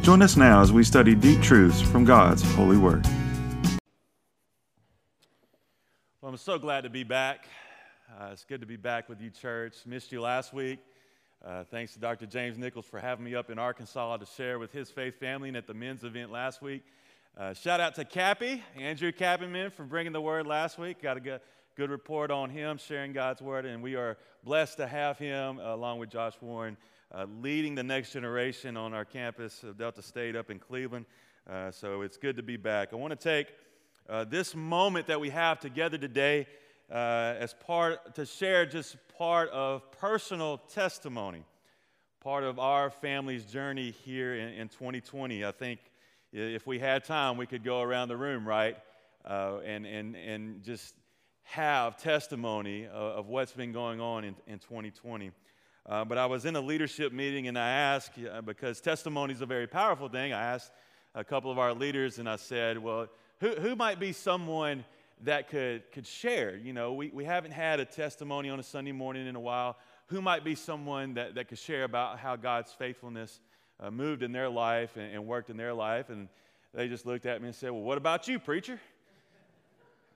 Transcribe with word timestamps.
Join 0.00 0.22
us 0.22 0.38
now 0.38 0.62
as 0.62 0.72
we 0.72 0.82
study 0.82 1.14
deep 1.14 1.42
truths 1.42 1.82
from 1.82 2.06
God's 2.06 2.42
holy 2.54 2.78
word. 2.78 3.06
Well, 6.22 6.30
I'm 6.30 6.38
so 6.38 6.58
glad 6.58 6.84
to 6.84 6.90
be 6.90 7.04
back. 7.04 7.44
Uh, 8.18 8.30
it's 8.32 8.46
good 8.46 8.62
to 8.62 8.66
be 8.66 8.76
back 8.76 9.10
with 9.10 9.20
you, 9.20 9.28
church. 9.28 9.74
Missed 9.84 10.10
you 10.10 10.22
last 10.22 10.54
week. 10.54 10.78
Uh, 11.44 11.62
thanks 11.70 11.92
to 11.92 12.00
Dr. 12.00 12.26
James 12.26 12.58
Nichols 12.58 12.86
for 12.86 12.98
having 12.98 13.24
me 13.24 13.36
up 13.36 13.48
in 13.48 13.60
Arkansas 13.60 14.16
to 14.16 14.26
share 14.26 14.58
with 14.58 14.72
his 14.72 14.90
faith 14.90 15.20
family 15.20 15.48
and 15.48 15.56
at 15.56 15.68
the 15.68 15.74
men's 15.74 16.02
event 16.02 16.32
last 16.32 16.60
week. 16.60 16.82
Uh, 17.36 17.54
shout 17.54 17.78
out 17.78 17.94
to 17.94 18.04
Cappy, 18.04 18.60
Andrew 18.76 19.12
Cappyman, 19.12 19.70
for 19.70 19.84
bringing 19.84 20.12
the 20.12 20.20
word 20.20 20.48
last 20.48 20.78
week. 20.78 21.00
Got 21.00 21.16
a 21.16 21.20
good, 21.20 21.40
good 21.76 21.90
report 21.90 22.32
on 22.32 22.50
him 22.50 22.76
sharing 22.76 23.12
God's 23.12 23.40
word, 23.40 23.66
and 23.66 23.84
we 23.84 23.94
are 23.94 24.18
blessed 24.42 24.78
to 24.78 24.88
have 24.88 25.16
him 25.16 25.60
uh, 25.60 25.74
along 25.74 26.00
with 26.00 26.10
Josh 26.10 26.34
Warren 26.40 26.76
uh, 27.14 27.26
leading 27.40 27.76
the 27.76 27.84
next 27.84 28.12
generation 28.12 28.76
on 28.76 28.92
our 28.92 29.04
campus 29.04 29.62
of 29.62 29.78
Delta 29.78 30.02
State 30.02 30.34
up 30.34 30.50
in 30.50 30.58
Cleveland. 30.58 31.06
Uh, 31.48 31.70
so 31.70 32.02
it's 32.02 32.16
good 32.16 32.34
to 32.36 32.42
be 32.42 32.56
back. 32.56 32.92
I 32.92 32.96
want 32.96 33.12
to 33.12 33.16
take 33.16 33.54
uh, 34.08 34.24
this 34.24 34.56
moment 34.56 35.06
that 35.06 35.20
we 35.20 35.30
have 35.30 35.60
together 35.60 35.98
today 35.98 36.48
uh, 36.90 37.34
as 37.38 37.54
part 37.54 38.14
to 38.14 38.24
share 38.24 38.64
just 38.66 38.96
part 39.16 39.50
of 39.50 39.90
personal 39.92 40.58
testimony, 40.58 41.44
part 42.20 42.44
of 42.44 42.58
our 42.58 42.90
family's 42.90 43.44
journey 43.44 43.90
here 43.90 44.34
in, 44.34 44.48
in 44.54 44.68
2020. 44.68 45.44
I 45.44 45.52
think 45.52 45.80
if 46.32 46.66
we 46.66 46.78
had 46.78 47.04
time, 47.04 47.36
we 47.36 47.46
could 47.46 47.64
go 47.64 47.80
around 47.80 48.08
the 48.08 48.16
room, 48.16 48.46
right, 48.46 48.76
uh, 49.24 49.58
and, 49.64 49.86
and, 49.86 50.16
and 50.16 50.62
just 50.62 50.94
have 51.42 51.96
testimony 51.96 52.86
of, 52.86 53.18
of 53.18 53.28
what's 53.28 53.52
been 53.52 53.72
going 53.72 54.00
on 54.00 54.24
in, 54.24 54.34
in 54.46 54.58
2020. 54.58 55.30
Uh, 55.86 56.04
but 56.04 56.18
I 56.18 56.26
was 56.26 56.44
in 56.44 56.54
a 56.56 56.60
leadership 56.60 57.12
meeting 57.12 57.48
and 57.48 57.58
I 57.58 57.70
asked, 57.70 58.12
uh, 58.18 58.42
because 58.42 58.80
testimony 58.80 59.32
is 59.32 59.40
a 59.40 59.46
very 59.46 59.66
powerful 59.66 60.08
thing, 60.08 60.32
I 60.34 60.42
asked 60.42 60.70
a 61.14 61.24
couple 61.24 61.50
of 61.50 61.58
our 61.58 61.72
leaders 61.72 62.18
and 62.18 62.28
I 62.28 62.36
said, 62.36 62.78
well, 62.78 63.08
who, 63.40 63.52
who 63.52 63.74
might 63.74 63.98
be 63.98 64.12
someone 64.12 64.84
that 65.24 65.48
could, 65.48 65.90
could 65.92 66.06
share. 66.06 66.56
You 66.56 66.72
know, 66.72 66.92
we, 66.92 67.10
we 67.12 67.24
haven't 67.24 67.52
had 67.52 67.80
a 67.80 67.84
testimony 67.84 68.50
on 68.50 68.60
a 68.60 68.62
Sunday 68.62 68.92
morning 68.92 69.26
in 69.26 69.36
a 69.36 69.40
while. 69.40 69.76
Who 70.06 70.22
might 70.22 70.44
be 70.44 70.54
someone 70.54 71.14
that, 71.14 71.34
that 71.34 71.48
could 71.48 71.58
share 71.58 71.84
about 71.84 72.18
how 72.18 72.36
God's 72.36 72.72
faithfulness 72.72 73.40
uh, 73.80 73.90
moved 73.90 74.22
in 74.22 74.32
their 74.32 74.48
life 74.48 74.96
and, 74.96 75.12
and 75.12 75.26
worked 75.26 75.50
in 75.50 75.56
their 75.56 75.74
life? 75.74 76.08
And 76.08 76.28
they 76.72 76.88
just 76.88 77.06
looked 77.06 77.26
at 77.26 77.40
me 77.40 77.48
and 77.48 77.54
said, 77.54 77.70
Well, 77.70 77.82
what 77.82 77.98
about 77.98 78.28
you, 78.28 78.38
preacher? 78.38 78.80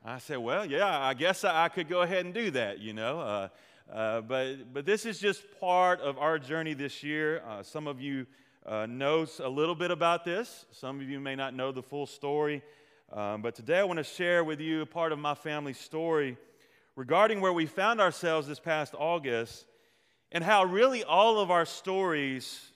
I 0.05 0.19
said, 0.19 0.39
Well, 0.39 0.65
yeah, 0.65 0.99
I 1.01 1.15
guess 1.15 1.45
I, 1.45 1.65
I 1.65 1.69
could 1.69 1.89
go 1.89 2.03
ahead 2.03 2.25
and 2.25 2.33
do 2.33 2.51
that, 2.53 2.79
you 2.79 2.93
know. 2.93 3.21
Uh, 3.21 3.49
uh, 3.93 4.21
but, 4.23 4.73
but 4.73 4.87
this 4.87 5.05
is 5.05 5.19
just 5.19 5.43
part 5.61 6.01
of 6.01 6.17
our 6.19 6.39
journey 6.39 6.75
this 6.75 7.03
year. 7.03 7.43
Uh, 7.47 7.63
some 7.63 7.87
of 7.87 8.01
you 8.01 8.27
uh, 8.65 8.87
know 8.87 9.27
a 9.41 9.49
little 9.49 9.75
bit 9.75 9.91
about 9.91 10.25
this, 10.25 10.67
some 10.71 11.01
of 11.01 11.11
you 11.11 11.21
may 11.21 11.35
not 11.35 11.55
know 11.55 11.73
the 11.73 11.83
full 11.83 12.07
story. 12.07 12.63
Um, 13.13 13.43
but 13.43 13.55
today 13.55 13.79
I 13.79 13.85
want 13.85 13.99
to 13.99 14.05
share 14.05 14.43
with 14.43 14.59
you 14.59 14.81
a 14.81 14.87
part 14.87 15.13
of 15.13 15.19
my 15.19 15.35
family 15.35 15.75
story 15.75 16.39
regarding 16.97 17.43
where 17.43 17.53
we 17.53 17.67
found 17.67 18.01
ourselves 18.01 18.49
this 18.49 18.59
past 18.59 18.95
August 18.99 19.67
and 20.31 20.43
how 20.43 20.65
really 20.65 21.05
all 21.05 21.39
of 21.39 21.51
our 21.51 21.67
stories 21.67 22.73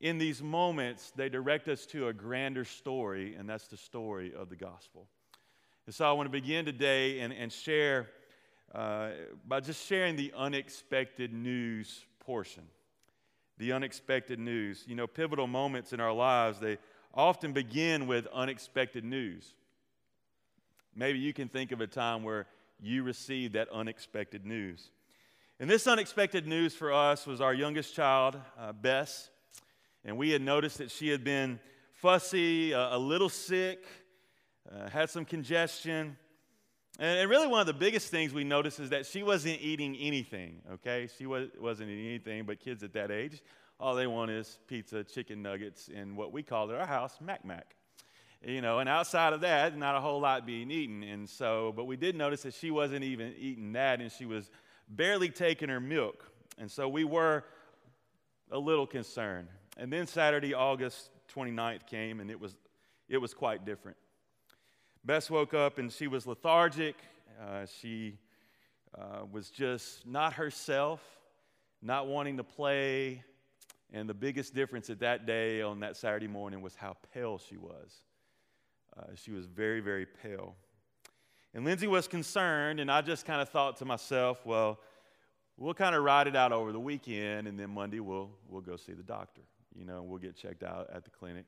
in 0.00 0.18
these 0.18 0.42
moments 0.42 1.12
they 1.14 1.28
direct 1.28 1.68
us 1.68 1.86
to 1.86 2.08
a 2.08 2.12
grander 2.12 2.64
story 2.64 3.36
and 3.36 3.48
that's 3.48 3.68
the 3.68 3.76
story 3.76 4.32
of 4.36 4.48
the 4.48 4.56
gospel. 4.56 5.06
And 5.86 5.94
so 5.94 6.06
i 6.06 6.12
want 6.12 6.26
to 6.26 6.32
begin 6.32 6.64
today 6.64 7.20
and, 7.20 7.32
and 7.32 7.52
share 7.52 8.08
uh, 8.74 9.10
by 9.46 9.60
just 9.60 9.86
sharing 9.86 10.16
the 10.16 10.32
unexpected 10.36 11.32
news 11.32 12.04
portion. 12.18 12.64
The 13.58 13.70
unexpected 13.70 14.40
news. 14.40 14.82
You 14.88 14.96
know 14.96 15.06
pivotal 15.06 15.46
moments 15.46 15.92
in 15.92 16.00
our 16.00 16.12
lives 16.12 16.58
they 16.58 16.78
often 17.14 17.52
begin 17.52 18.06
with 18.06 18.26
unexpected 18.32 19.04
news. 19.04 19.54
Maybe 20.94 21.18
you 21.18 21.32
can 21.32 21.48
think 21.48 21.72
of 21.72 21.80
a 21.80 21.86
time 21.86 22.22
where 22.22 22.46
you 22.80 23.02
received 23.02 23.54
that 23.54 23.68
unexpected 23.70 24.44
news. 24.44 24.90
And 25.60 25.70
this 25.70 25.86
unexpected 25.86 26.46
news 26.46 26.74
for 26.74 26.92
us 26.92 27.26
was 27.26 27.40
our 27.40 27.54
youngest 27.54 27.94
child, 27.94 28.36
uh, 28.58 28.72
Bess. 28.72 29.30
And 30.04 30.16
we 30.16 30.30
had 30.30 30.42
noticed 30.42 30.78
that 30.78 30.90
she 30.90 31.08
had 31.08 31.22
been 31.22 31.60
fussy, 31.92 32.74
uh, 32.74 32.96
a 32.96 32.98
little 32.98 33.28
sick, 33.28 33.84
uh, 34.70 34.88
had 34.90 35.08
some 35.08 35.24
congestion. 35.24 36.16
And, 36.98 37.20
and, 37.20 37.30
really, 37.30 37.46
one 37.46 37.60
of 37.60 37.66
the 37.66 37.72
biggest 37.72 38.10
things 38.10 38.34
we 38.34 38.44
noticed 38.44 38.80
is 38.80 38.90
that 38.90 39.06
she 39.06 39.22
wasn't 39.22 39.60
eating 39.60 39.96
anything, 39.96 40.62
okay? 40.72 41.08
She 41.16 41.26
was, 41.26 41.48
wasn't 41.58 41.90
eating 41.90 42.06
anything, 42.06 42.44
but 42.44 42.58
kids 42.58 42.82
at 42.82 42.92
that 42.94 43.10
age 43.10 43.40
all 43.82 43.96
they 43.96 44.06
want 44.06 44.30
is 44.30 44.60
pizza, 44.68 45.02
chicken 45.02 45.42
nuggets, 45.42 45.90
and 45.92 46.16
what 46.16 46.32
we 46.32 46.44
call 46.44 46.70
at 46.70 46.78
our 46.78 46.86
house, 46.86 47.18
Mac 47.20 47.44
Mac. 47.44 47.74
You 48.46 48.60
know, 48.60 48.78
and 48.78 48.88
outside 48.88 49.32
of 49.32 49.40
that, 49.40 49.76
not 49.76 49.96
a 49.96 50.00
whole 50.00 50.20
lot 50.20 50.46
being 50.46 50.70
eaten. 50.70 51.02
And 51.02 51.28
so, 51.28 51.72
but 51.74 51.86
we 51.86 51.96
did 51.96 52.14
notice 52.14 52.42
that 52.42 52.54
she 52.54 52.70
wasn't 52.70 53.02
even 53.02 53.34
eating 53.36 53.72
that, 53.72 54.00
and 54.00 54.12
she 54.12 54.24
was 54.24 54.50
barely 54.88 55.30
taking 55.30 55.68
her 55.68 55.80
milk. 55.80 56.24
And 56.58 56.70
so 56.70 56.88
we 56.88 57.02
were 57.02 57.42
a 58.52 58.58
little 58.58 58.86
concerned. 58.86 59.48
And 59.76 59.92
then 59.92 60.06
Saturday, 60.06 60.54
August 60.54 61.10
29th 61.34 61.84
came, 61.86 62.20
and 62.20 62.30
it 62.30 62.38
was, 62.38 62.56
it 63.08 63.18
was 63.18 63.34
quite 63.34 63.64
different. 63.64 63.96
Bess 65.04 65.28
woke 65.28 65.54
up 65.54 65.78
and 65.78 65.90
she 65.90 66.06
was 66.06 66.24
lethargic. 66.24 66.94
Uh, 67.42 67.66
she 67.80 68.18
uh, 68.96 69.24
was 69.32 69.50
just 69.50 70.06
not 70.06 70.34
herself, 70.34 71.00
not 71.82 72.06
wanting 72.06 72.36
to 72.36 72.44
play, 72.44 73.24
and 73.92 74.08
the 74.08 74.14
biggest 74.14 74.54
difference 74.54 74.88
at 74.88 75.00
that 75.00 75.26
day 75.26 75.60
on 75.60 75.80
that 75.80 75.96
Saturday 75.96 76.26
morning 76.26 76.62
was 76.62 76.74
how 76.74 76.96
pale 77.12 77.38
she 77.38 77.58
was. 77.58 78.02
Uh, 78.96 79.14
she 79.14 79.30
was 79.30 79.46
very, 79.46 79.80
very 79.80 80.06
pale. 80.06 80.56
And 81.54 81.64
Lindsay 81.64 81.86
was 81.86 82.08
concerned, 82.08 82.80
and 82.80 82.90
I 82.90 83.02
just 83.02 83.26
kind 83.26 83.42
of 83.42 83.50
thought 83.50 83.76
to 83.78 83.84
myself, 83.84 84.44
well, 84.46 84.80
we'll 85.58 85.74
kind 85.74 85.94
of 85.94 86.02
ride 86.02 86.26
it 86.26 86.34
out 86.34 86.52
over 86.52 86.72
the 86.72 86.80
weekend, 86.80 87.46
and 87.46 87.60
then 87.60 87.70
Monday 87.70 88.00
we'll, 88.00 88.30
we'll 88.48 88.62
go 88.62 88.76
see 88.76 88.92
the 88.94 89.02
doctor. 89.02 89.42
You 89.74 89.84
know, 89.84 90.02
we'll 90.02 90.18
get 90.18 90.36
checked 90.36 90.62
out 90.62 90.88
at 90.92 91.04
the 91.04 91.10
clinic, 91.10 91.44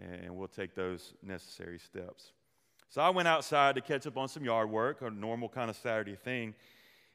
and 0.00 0.36
we'll 0.36 0.48
take 0.48 0.76
those 0.76 1.14
necessary 1.22 1.78
steps. 1.78 2.32
So 2.88 3.02
I 3.02 3.10
went 3.10 3.26
outside 3.26 3.74
to 3.74 3.80
catch 3.80 4.06
up 4.06 4.16
on 4.16 4.28
some 4.28 4.44
yard 4.44 4.70
work, 4.70 5.02
a 5.02 5.10
normal 5.10 5.48
kind 5.48 5.68
of 5.68 5.76
Saturday 5.76 6.14
thing. 6.14 6.54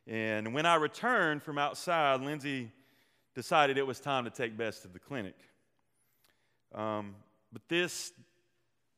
And 0.05 0.53
when 0.53 0.65
I 0.65 0.75
returned 0.75 1.43
from 1.43 1.57
outside, 1.57 2.19
Lindsay 2.21 2.71
decided 3.35 3.77
it 3.77 3.87
was 3.87 3.99
time 3.99 4.25
to 4.25 4.29
take 4.29 4.57
Bess 4.57 4.79
to 4.79 4.87
the 4.87 4.99
clinic. 4.99 5.35
Um, 6.73 7.15
but 7.51 7.61
this 7.67 8.11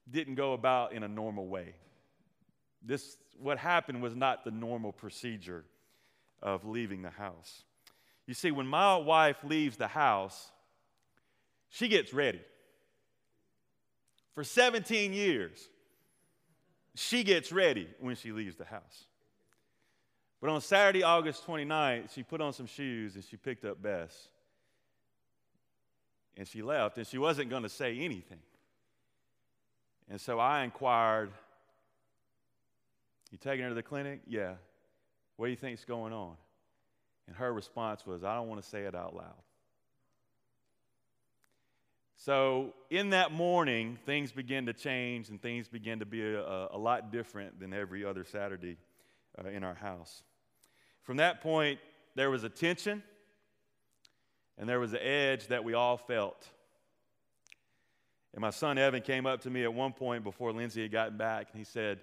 didn't 0.09 0.35
go 0.35 0.53
about 0.53 0.93
in 0.93 1.03
a 1.03 1.07
normal 1.07 1.47
way. 1.47 1.75
This, 2.81 3.17
what 3.39 3.57
happened 3.57 4.01
was 4.01 4.15
not 4.15 4.43
the 4.43 4.51
normal 4.51 4.91
procedure 4.91 5.63
of 6.41 6.65
leaving 6.65 7.01
the 7.01 7.09
house. 7.09 7.63
You 8.27 8.33
see, 8.33 8.51
when 8.51 8.67
my 8.67 8.95
wife 8.97 9.37
leaves 9.43 9.77
the 9.77 9.87
house, 9.87 10.51
she 11.69 11.87
gets 11.87 12.13
ready. 12.13 12.41
For 14.33 14.43
17 14.43 15.13
years, 15.13 15.69
she 16.95 17.23
gets 17.23 17.51
ready 17.51 17.87
when 17.99 18.15
she 18.15 18.31
leaves 18.31 18.55
the 18.55 18.65
house. 18.65 19.05
But 20.43 20.49
on 20.49 20.59
Saturday, 20.59 21.03
August 21.03 21.47
29th, 21.47 22.13
she 22.13 22.21
put 22.21 22.41
on 22.41 22.51
some 22.51 22.65
shoes 22.65 23.15
and 23.15 23.23
she 23.23 23.37
picked 23.37 23.63
up 23.63 23.81
Bess. 23.81 24.27
And 26.35 26.45
she 26.45 26.61
left, 26.61 26.97
and 26.97 27.07
she 27.07 27.17
wasn't 27.17 27.49
going 27.49 27.63
to 27.63 27.69
say 27.69 27.97
anything. 27.99 28.41
And 30.09 30.19
so 30.19 30.39
I 30.39 30.65
inquired, 30.65 31.31
You 33.31 33.37
taking 33.37 33.63
her 33.63 33.69
to 33.69 33.75
the 33.75 33.83
clinic? 33.83 34.19
Yeah. 34.27 34.55
What 35.37 35.45
do 35.45 35.51
you 35.51 35.55
think's 35.55 35.85
going 35.85 36.11
on? 36.11 36.35
And 37.27 37.37
her 37.37 37.53
response 37.53 38.05
was, 38.05 38.25
I 38.25 38.35
don't 38.35 38.49
want 38.49 38.61
to 38.61 38.67
say 38.67 38.81
it 38.81 38.93
out 38.93 39.15
loud. 39.15 39.41
So, 42.17 42.73
in 42.89 43.11
that 43.11 43.31
morning, 43.31 43.97
things 44.05 44.33
began 44.33 44.65
to 44.65 44.73
change 44.73 45.29
and 45.29 45.41
things 45.41 45.69
began 45.69 45.99
to 45.99 46.05
be 46.05 46.21
a, 46.21 46.67
a 46.71 46.77
lot 46.77 47.13
different 47.13 47.61
than 47.61 47.73
every 47.73 48.03
other 48.03 48.25
Saturday 48.25 48.75
uh, 49.41 49.47
in 49.47 49.63
our 49.63 49.75
house. 49.75 50.21
From 51.03 51.17
that 51.17 51.41
point, 51.41 51.79
there 52.15 52.29
was 52.29 52.43
a 52.43 52.49
tension 52.49 53.03
and 54.57 54.67
there 54.67 54.79
was 54.79 54.93
an 54.93 54.99
edge 55.01 55.47
that 55.47 55.63
we 55.63 55.73
all 55.73 55.97
felt. 55.97 56.47
And 58.33 58.41
my 58.41 58.49
son 58.49 58.77
Evan 58.77 59.01
came 59.01 59.25
up 59.25 59.41
to 59.41 59.49
me 59.49 59.63
at 59.63 59.73
one 59.73 59.93
point 59.93 60.23
before 60.23 60.51
Lindsay 60.51 60.81
had 60.81 60.91
gotten 60.91 61.17
back, 61.17 61.49
and 61.51 61.59
he 61.59 61.63
said, 61.63 61.99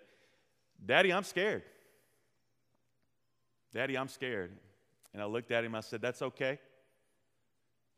Daddy, 0.84 1.12
I'm 1.12 1.24
scared. 1.24 1.62
Daddy, 3.72 3.96
I'm 3.96 4.08
scared. 4.08 4.52
And 5.12 5.22
I 5.22 5.26
looked 5.26 5.50
at 5.50 5.64
him, 5.64 5.74
I 5.74 5.80
said, 5.80 6.00
That's 6.00 6.22
okay. 6.22 6.58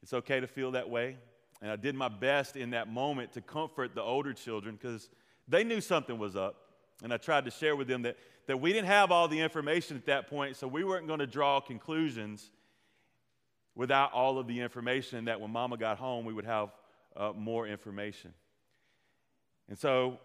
It's 0.03 0.13
okay 0.13 0.41
to 0.41 0.47
feel 0.47 0.73
that 0.73 0.89
way. 0.89 1.17
And 1.61 1.71
I 1.71 1.77
did 1.77 1.95
my 1.95 2.09
best 2.09 2.57
in 2.57 2.71
that 2.71 2.89
moment 2.89 3.33
to 3.33 3.41
comfort 3.41 3.95
the 3.95 4.03
older 4.03 4.33
children 4.33 4.77
because 4.81 5.09
they 5.47 5.63
knew 5.63 5.81
something 5.81 6.19
was 6.19 6.35
up. 6.35 6.57
And 7.03 7.13
I 7.13 7.17
tried 7.17 7.45
to 7.47 7.51
share 7.51 7.75
with 7.75 7.89
them 7.89 8.03
that, 8.03 8.17
that 8.47 8.61
we 8.61 8.73
didn't 8.73 8.89
have 8.89 9.11
all 9.11 9.29
the 9.29 9.41
information 9.41 9.97
at 9.97 10.07
that 10.07 10.29
point, 10.29 10.57
so 10.57 10.67
we 10.67 10.85
weren't 10.85 11.07
going 11.07 11.19
to 11.19 11.27
draw 11.27 11.61
conclusions 11.61 12.51
without 13.75 14.13
all 14.13 14.39
of 14.39 14.47
the 14.47 14.61
information, 14.61 15.25
that 15.25 15.41
when 15.41 15.51
mama 15.51 15.77
got 15.77 15.99
home, 15.99 16.25
we 16.25 16.33
would 16.33 16.45
have 16.45 16.71
uh, 17.17 17.33
more 17.35 17.67
information. 17.67 18.33
And 19.69 19.79
so, 19.79 20.19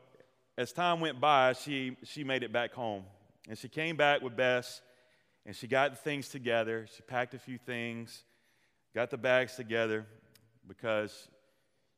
as 0.57 0.73
time 0.73 0.99
went 0.99 1.21
by, 1.21 1.53
she, 1.53 1.95
she 2.03 2.23
made 2.23 2.43
it 2.43 2.51
back 2.51 2.73
home. 2.73 3.03
And 3.47 3.57
she 3.57 3.69
came 3.69 3.95
back 3.95 4.21
with 4.21 4.35
Bess, 4.35 4.81
and 5.45 5.55
she 5.55 5.67
got 5.67 5.91
the 5.91 5.97
things 5.97 6.27
together. 6.27 6.87
She 6.93 7.01
packed 7.03 7.33
a 7.33 7.39
few 7.39 7.57
things, 7.57 8.23
got 8.93 9.09
the 9.09 9.17
bags 9.17 9.55
together, 9.55 10.05
because 10.67 11.29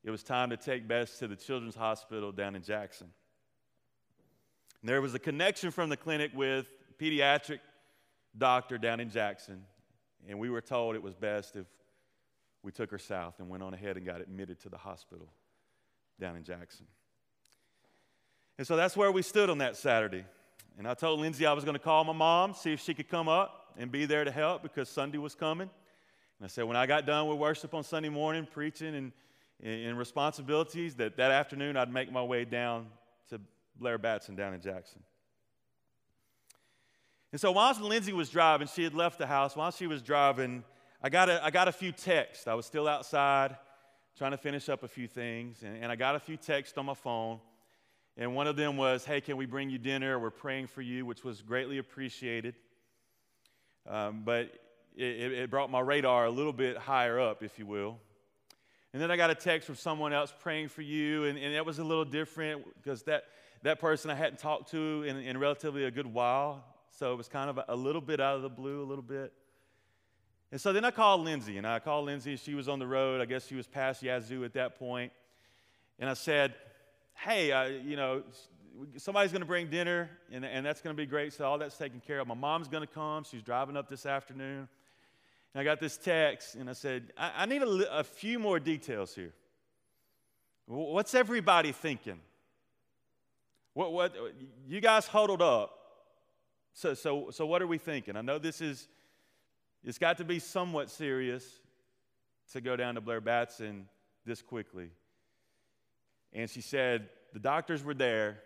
it 0.04 0.12
was 0.12 0.22
time 0.22 0.52
to 0.52 0.58
take 0.58 0.88
Bess 0.88 1.18
to 1.20 1.28
the 1.28 1.36
children's 1.36 1.76
hospital 1.76 2.32
down 2.32 2.56
in 2.56 2.62
Jackson. 2.62 3.08
And 4.82 4.90
there 4.90 5.02
was 5.02 5.14
a 5.14 5.20
connection 5.20 5.72
from 5.72 5.90
the 5.90 5.98
clinic 5.98 6.32
with 6.34 6.72
pediatric 7.00 7.60
doctor 8.38 8.78
down 8.78 9.00
in 9.00 9.10
Jackson, 9.10 9.64
and 10.28 10.40
we 10.40 10.50
were 10.50 10.62
told 10.62 10.96
it 10.96 11.04
was 11.04 11.16
best 11.16 11.56
if 11.56 11.66
we 12.64 12.72
took 12.72 12.92
her 12.92 12.98
south 12.98 13.40
and 13.40 13.50
went 13.50 13.64
on 13.64 13.74
ahead 13.74 13.98
and 13.98 14.06
got 14.06 14.22
admitted 14.22 14.60
to 14.62 14.70
the 14.70 14.78
hospital 14.78 15.28
down 16.20 16.36
in 16.36 16.44
Jackson. 16.44 16.86
And 18.58 18.68
so 18.68 18.76
that's 18.76 18.98
where 18.98 19.12
we 19.12 19.22
stood 19.22 19.50
on 19.50 19.60
that 19.60 19.78
Saturday. 19.78 20.26
And 20.78 20.88
I 20.88 20.94
told 20.94 21.20
Lindsay 21.22 21.46
I 21.46 21.54
was 21.54 21.64
going 21.64 21.76
to 21.76 21.84
call 21.84 22.04
my 22.04 22.14
mom, 22.14 22.54
see 22.54 22.74
if 22.74 22.82
she 22.82 22.94
could 22.94 23.08
come 23.08 23.30
up 23.30 23.74
and 23.78 23.92
be 23.92 24.06
there 24.06 24.24
to 24.24 24.32
help 24.32 24.62
because 24.62 24.90
Sunday 24.90 25.18
was 25.18 25.36
coming. 25.36 25.70
And 26.40 26.46
I 26.46 26.48
said, 26.48 26.66
when 26.66 26.78
I 26.78 26.86
got 26.86 27.06
done 27.06 27.28
with 27.28 27.38
worship 27.38 27.74
on 27.74 27.84
Sunday 27.84 28.10
morning, 28.10 28.48
preaching 28.50 28.96
and, 28.96 29.12
and 29.64 29.98
responsibilities, 29.98 30.96
that 30.96 31.16
that 31.18 31.32
afternoon 31.32 31.78
I'd 31.78 31.92
make 31.92 32.12
my 32.12 32.24
way 32.24 32.44
down 32.46 32.88
Blair 33.80 33.98
Batson 33.98 34.36
down 34.36 34.54
in 34.54 34.62
Jackson. 34.62 35.02
And 37.32 37.40
so 37.40 37.52
while 37.52 37.74
Lindsay 37.80 38.14
was 38.14 38.30
driving, 38.30 38.68
she 38.68 38.84
had 38.84 38.94
left 38.94 39.20
the 39.20 39.28
house. 39.28 39.56
While 39.56 39.72
she 39.72 39.88
was 39.88 40.02
driving, 40.02 40.64
I 41.02 41.10
got 41.10 41.30
a, 41.30 41.44
I 41.44 41.52
got 41.52 41.68
a 41.68 41.72
few 41.72 41.92
texts. 41.92 42.48
I 42.48 42.56
was 42.56 42.66
still 42.66 42.88
outside 42.88 43.56
trying 44.18 44.32
to 44.32 44.38
finish 44.38 44.68
up 44.68 44.84
a 44.84 44.88
few 44.88 45.08
things, 45.08 45.64
and, 45.64 45.82
and 45.82 45.92
I 45.92 45.96
got 45.96 46.16
a 46.16 46.20
few 46.20 46.36
texts 46.36 46.78
on 46.78 46.86
my 46.86 46.94
phone. 46.94 47.40
And 48.18 48.36
one 48.36 48.48
of 48.48 48.58
them 48.58 48.76
was, 48.76 49.06
Hey, 49.06 49.22
can 49.22 49.38
we 49.38 49.46
bring 49.46 49.70
you 49.70 49.78
dinner? 49.78 50.20
We're 50.20 50.30
praying 50.30 50.68
for 50.68 50.82
you, 50.82 51.06
which 51.06 51.24
was 51.24 51.42
greatly 51.42 51.78
appreciated. 51.78 52.56
Um, 53.88 54.24
but 54.26 54.52
it, 54.98 55.32
it 55.32 55.50
brought 55.50 55.72
my 55.72 55.80
radar 55.80 56.26
a 56.26 56.30
little 56.30 56.52
bit 56.52 56.78
higher 56.78 57.20
up, 57.20 57.44
if 57.44 57.58
you 57.58 57.66
will. 57.66 57.98
And 58.92 59.02
then 59.02 59.12
I 59.12 59.18
got 59.18 59.30
a 59.30 59.36
text 59.36 59.68
from 59.68 59.76
someone 59.76 60.14
else 60.14 60.34
praying 60.42 60.70
for 60.70 60.82
you, 60.82 61.26
and, 61.26 61.38
and 61.38 61.56
that 61.56 61.66
was 61.66 61.80
a 61.80 61.84
little 61.84 62.06
different 62.06 62.66
because 62.82 63.04
that, 63.04 63.24
that 63.64 63.80
person 63.80 64.10
I 64.10 64.16
hadn't 64.16 64.40
talked 64.40 64.72
to 64.72 65.04
in, 65.04 65.18
in 65.18 65.38
relatively 65.38 65.86
a 65.86 65.92
good 65.92 66.08
while. 66.08 66.64
So 66.98 67.14
it 67.14 67.18
was 67.18 67.28
kind 67.28 67.50
of 67.50 67.58
a, 67.58 67.66
a, 67.70 67.76
little 67.76 68.02
bit 68.02 68.20
out 68.20 68.36
of 68.36 68.42
the 68.42 68.50
blue, 68.50 68.82
a 68.82 68.88
little 68.88 69.04
bit. 69.04 69.34
And 70.52 70.60
so 70.60 70.74
then 70.74 70.84
I 70.84 70.92
called 70.92 71.22
Lindsay, 71.22 71.58
and 71.58 71.68
I 71.68 71.80
called 71.80 72.06
Lindsay. 72.06 72.36
She 72.36 72.56
was 72.56 72.68
on 72.68 72.80
the 72.80 72.88
road. 72.88 73.22
I 73.22 73.26
guess 73.26 73.48
she 73.48 73.56
was 73.56 73.68
past 73.68 74.02
Yazoo 74.02 74.44
at 74.44 74.54
that 74.54 74.80
point. 74.80 75.12
And 76.00 76.10
I 76.10 76.14
said, 76.14 76.56
Hey, 77.14 77.52
uh, 77.52 77.66
you 77.66 77.96
know, 77.96 78.24
somebody's 78.98 79.32
going 79.32 79.42
to 79.42 79.48
bring 79.48 79.70
dinner, 79.70 80.10
and, 80.32 80.46
and 80.46 80.66
that's 80.66 80.82
going 80.82 80.96
to 80.96 81.00
be 81.00 81.06
great. 81.06 81.34
So 81.34 81.46
all 81.46 81.58
that's 81.58 81.78
taken 81.78 82.00
care 82.00 82.20
of. 82.20 82.28
My 82.28 82.34
mom's 82.34 82.68
going 82.68 82.86
to 82.86 82.94
come. 82.94 83.26
She's 83.26 83.44
driving 83.44 83.76
up 83.76 83.90
this 83.90 84.06
afternoon. 84.06 84.68
And 85.54 85.62
I 85.62 85.64
got 85.64 85.80
this 85.80 85.98
text, 85.98 86.56
and 86.56 86.70
I 86.70 86.74
said, 86.74 87.12
I, 87.18 87.32
I 87.38 87.46
need 87.46 87.62
a, 87.62 88.00
a 88.00 88.04
few 88.04 88.40
more 88.40 88.60
details 88.60 89.14
here. 89.14 89.34
What's 90.66 91.16
everybody 91.16 91.72
thinking? 91.72 92.20
What, 93.80 93.94
what, 93.94 94.14
you 94.68 94.82
guys 94.82 95.08
huddled 95.08 95.42
up. 95.42 95.74
So, 96.74 96.94
so, 96.96 97.30
so 97.32 97.46
what 97.46 97.62
are 97.62 97.68
we 97.68 97.78
thinking? 97.78 98.18
I 98.18 98.22
know 98.22 98.38
this 98.38 98.60
is, 98.60 98.90
it's 99.86 99.98
got 99.98 100.18
to 100.18 100.26
be 100.26 100.40
somewhat 100.40 100.90
serious 100.90 101.46
to 102.52 102.60
go 102.60 102.76
down 102.76 102.96
to 102.96 103.02
Blair 103.02 103.22
Batson 103.22 103.86
this 104.26 104.42
quickly. 104.42 104.90
And 106.34 106.50
she 106.50 106.60
said, 106.60 107.08
the 107.32 107.40
doctors 107.40 107.82
were 107.82 107.94
there, 107.94 108.40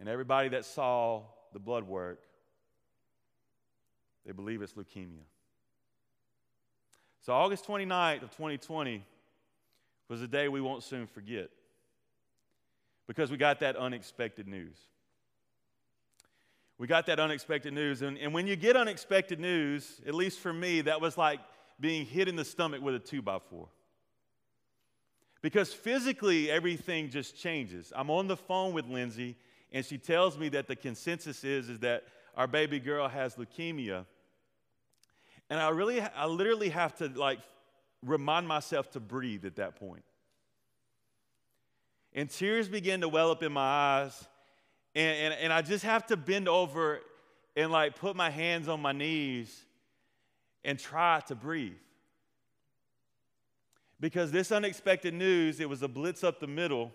and 0.00 0.08
everybody 0.08 0.48
that 0.48 0.64
saw 0.64 1.22
the 1.52 1.60
blood 1.60 1.84
work, 1.84 2.18
they 4.26 4.32
believe 4.32 4.62
it's 4.62 4.72
leukemia. 4.72 5.22
So, 7.20 7.34
August 7.34 7.68
29th 7.68 8.24
of 8.24 8.30
2020 8.32 9.04
was 10.08 10.22
a 10.22 10.26
day 10.26 10.48
we 10.48 10.60
won't 10.60 10.82
soon 10.82 11.06
forget 11.06 11.50
because 13.08 13.30
we 13.30 13.36
got 13.36 13.58
that 13.60 13.74
unexpected 13.74 14.46
news. 14.46 14.76
We 16.78 16.86
got 16.86 17.06
that 17.06 17.18
unexpected 17.18 17.72
news. 17.72 18.02
And, 18.02 18.16
and 18.18 18.32
when 18.32 18.46
you 18.46 18.54
get 18.54 18.76
unexpected 18.76 19.40
news, 19.40 20.00
at 20.06 20.14
least 20.14 20.38
for 20.38 20.52
me, 20.52 20.82
that 20.82 21.00
was 21.00 21.18
like 21.18 21.40
being 21.80 22.06
hit 22.06 22.28
in 22.28 22.36
the 22.36 22.44
stomach 22.44 22.80
with 22.80 22.94
a 22.94 23.00
two 23.00 23.20
by 23.20 23.38
four. 23.50 23.68
Because 25.42 25.72
physically, 25.72 26.50
everything 26.50 27.10
just 27.10 27.36
changes. 27.36 27.92
I'm 27.96 28.10
on 28.10 28.28
the 28.28 28.36
phone 28.36 28.74
with 28.74 28.86
Lindsay, 28.86 29.36
and 29.72 29.84
she 29.84 29.96
tells 29.98 30.36
me 30.36 30.48
that 30.50 30.68
the 30.68 30.76
consensus 30.76 31.42
is, 31.44 31.68
is 31.68 31.78
that 31.80 32.04
our 32.36 32.46
baby 32.46 32.78
girl 32.78 33.08
has 33.08 33.36
leukemia. 33.36 34.04
And 35.50 35.58
I 35.58 35.70
really, 35.70 36.00
I 36.00 36.26
literally 36.26 36.68
have 36.68 36.94
to 36.96 37.08
like 37.08 37.38
remind 38.04 38.46
myself 38.46 38.90
to 38.92 39.00
breathe 39.00 39.44
at 39.44 39.56
that 39.56 39.76
point. 39.76 40.04
And 42.14 42.28
tears 42.28 42.68
begin 42.68 43.00
to 43.02 43.08
well 43.08 43.30
up 43.30 43.42
in 43.42 43.52
my 43.52 43.60
eyes. 43.60 44.26
And, 44.94 45.32
and, 45.32 45.40
and 45.42 45.52
I 45.52 45.62
just 45.62 45.84
have 45.84 46.06
to 46.06 46.16
bend 46.16 46.48
over 46.48 47.00
and 47.56 47.70
like 47.70 47.96
put 47.96 48.16
my 48.16 48.30
hands 48.30 48.68
on 48.68 48.80
my 48.80 48.92
knees 48.92 49.64
and 50.64 50.78
try 50.78 51.20
to 51.28 51.34
breathe. 51.34 51.72
Because 54.00 54.30
this 54.30 54.52
unexpected 54.52 55.14
news, 55.14 55.60
it 55.60 55.68
was 55.68 55.82
a 55.82 55.88
blitz 55.88 56.22
up 56.22 56.40
the 56.40 56.46
middle 56.46 56.92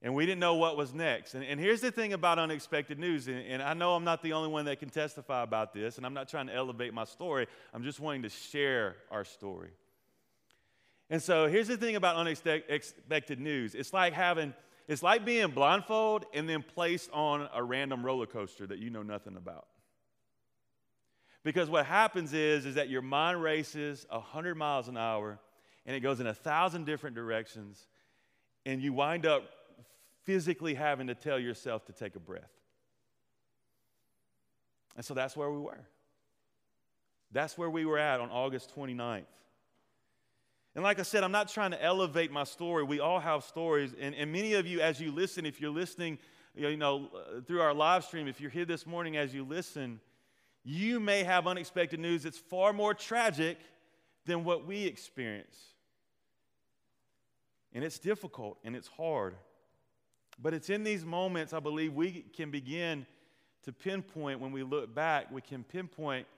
and 0.00 0.14
we 0.14 0.26
didn't 0.26 0.40
know 0.40 0.54
what 0.54 0.76
was 0.76 0.94
next. 0.94 1.34
And, 1.34 1.44
and 1.44 1.58
here's 1.58 1.80
the 1.80 1.90
thing 1.90 2.12
about 2.12 2.38
unexpected 2.38 2.98
news, 2.98 3.26
and, 3.26 3.38
and, 3.38 3.62
I 3.62 3.74
know 3.74 3.94
I'm 3.94 4.04
not 4.04 4.22
the 4.22 4.32
only 4.32 4.48
one 4.48 4.64
that 4.66 4.78
can 4.78 4.90
testify 4.90 5.42
about 5.42 5.72
this, 5.72 5.96
and 5.96 6.06
I'm 6.06 6.14
not 6.14 6.28
trying 6.28 6.46
to 6.46 6.54
elevate 6.54 6.94
my 6.94 7.04
story, 7.04 7.46
I'm 7.74 7.82
just 7.82 7.98
wanting 7.98 8.22
to 8.22 8.28
share 8.28 8.96
our 9.10 9.24
story. 9.24 9.70
And 11.10 11.22
so 11.22 11.46
here's 11.46 11.68
the 11.68 11.76
thing 11.76 11.96
about 11.96 12.16
unexpected 12.16 13.40
news 13.40 13.74
it's 13.74 13.92
like 13.92 14.12
having, 14.12 14.54
it's 14.86 15.02
like 15.02 15.24
being 15.24 15.48
blindfolded 15.50 16.28
and 16.34 16.48
then 16.48 16.62
placed 16.62 17.10
on 17.12 17.48
a 17.54 17.62
random 17.62 18.04
roller 18.04 18.26
coaster 18.26 18.66
that 18.66 18.78
you 18.78 18.90
know 18.90 19.02
nothing 19.02 19.36
about. 19.36 19.66
Because 21.44 21.70
what 21.70 21.86
happens 21.86 22.34
is, 22.34 22.66
is 22.66 22.74
that 22.74 22.88
your 22.90 23.00
mind 23.00 23.42
races 23.42 24.06
100 24.10 24.54
miles 24.54 24.88
an 24.88 24.96
hour 24.96 25.38
and 25.86 25.96
it 25.96 26.00
goes 26.00 26.20
in 26.20 26.26
a 26.26 26.34
thousand 26.34 26.84
different 26.84 27.16
directions, 27.16 27.86
and 28.66 28.82
you 28.82 28.92
wind 28.92 29.24
up 29.24 29.44
physically 30.24 30.74
having 30.74 31.06
to 31.06 31.14
tell 31.14 31.38
yourself 31.38 31.86
to 31.86 31.92
take 31.94 32.14
a 32.14 32.20
breath. 32.20 32.52
And 34.96 35.02
so 35.02 35.14
that's 35.14 35.34
where 35.34 35.50
we 35.50 35.58
were. 35.58 35.80
That's 37.32 37.56
where 37.56 37.70
we 37.70 37.86
were 37.86 37.98
at 37.98 38.20
on 38.20 38.28
August 38.28 38.70
29th. 38.76 39.24
And 40.78 40.84
like 40.84 41.00
I 41.00 41.02
said, 41.02 41.24
I'm 41.24 41.32
not 41.32 41.48
trying 41.48 41.72
to 41.72 41.82
elevate 41.82 42.30
my 42.30 42.44
story. 42.44 42.84
We 42.84 43.00
all 43.00 43.18
have 43.18 43.42
stories. 43.42 43.96
And, 43.98 44.14
and 44.14 44.30
many 44.30 44.54
of 44.54 44.64
you, 44.64 44.80
as 44.80 45.00
you 45.00 45.10
listen, 45.10 45.44
if 45.44 45.60
you're 45.60 45.72
listening, 45.72 46.18
you 46.54 46.76
know, 46.76 47.10
uh, 47.12 47.40
through 47.40 47.62
our 47.62 47.74
live 47.74 48.04
stream, 48.04 48.28
if 48.28 48.40
you're 48.40 48.48
here 48.48 48.64
this 48.64 48.86
morning 48.86 49.16
as 49.16 49.34
you 49.34 49.42
listen, 49.44 49.98
you 50.62 51.00
may 51.00 51.24
have 51.24 51.48
unexpected 51.48 51.98
news 51.98 52.22
that's 52.22 52.38
far 52.38 52.72
more 52.72 52.94
tragic 52.94 53.58
than 54.24 54.44
what 54.44 54.68
we 54.68 54.84
experience. 54.84 55.58
And 57.72 57.82
it's 57.82 57.98
difficult 57.98 58.58
and 58.62 58.76
it's 58.76 58.86
hard. 58.86 59.34
But 60.40 60.54
it's 60.54 60.70
in 60.70 60.84
these 60.84 61.04
moments, 61.04 61.52
I 61.52 61.58
believe, 61.58 61.92
we 61.92 62.24
can 62.36 62.52
begin 62.52 63.04
to 63.64 63.72
pinpoint, 63.72 64.38
when 64.38 64.52
we 64.52 64.62
look 64.62 64.94
back, 64.94 65.32
we 65.32 65.40
can 65.40 65.64
pinpoint 65.64 66.28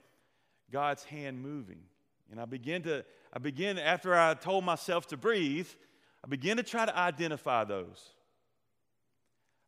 God's 0.71 1.03
hand 1.03 1.39
moving. 1.43 1.83
And 2.31 2.39
I 2.39 2.45
begin 2.45 2.83
to, 2.83 3.03
I 3.33 3.39
begin, 3.39 3.77
after 3.77 4.15
I 4.15 4.33
told 4.33 4.63
myself 4.63 5.07
to 5.07 5.17
breathe, 5.17 5.67
I 6.23 6.27
began 6.27 6.57
to 6.57 6.63
try 6.63 6.85
to 6.85 6.97
identify 6.97 7.65
those. 7.65 8.13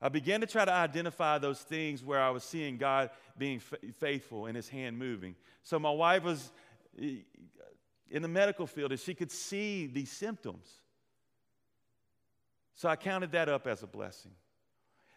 I 0.01 0.09
began 0.09 0.41
to 0.41 0.47
try 0.47 0.65
to 0.65 0.71
identify 0.71 1.37
those 1.37 1.59
things 1.61 2.03
where 2.03 2.21
I 2.21 2.29
was 2.29 2.43
seeing 2.43 2.77
God 2.77 3.09
being 3.37 3.61
faithful 3.99 4.47
and 4.47 4.55
his 4.55 4.69
hand 4.69 4.97
moving. 4.97 5.35
So 5.63 5.79
my 5.79 5.91
wife 5.91 6.23
was 6.23 6.51
eh, 7.01 7.17
in 8.09 8.21
the 8.21 8.27
medical 8.27 8.67
field 8.67 8.91
and 8.91 8.99
she 8.99 9.13
could 9.13 9.31
see 9.31 9.87
these 9.87 10.11
symptoms. 10.11 10.67
So 12.75 12.89
I 12.89 12.95
counted 12.95 13.31
that 13.33 13.49
up 13.49 13.67
as 13.67 13.83
a 13.83 13.87
blessing. 13.87 14.31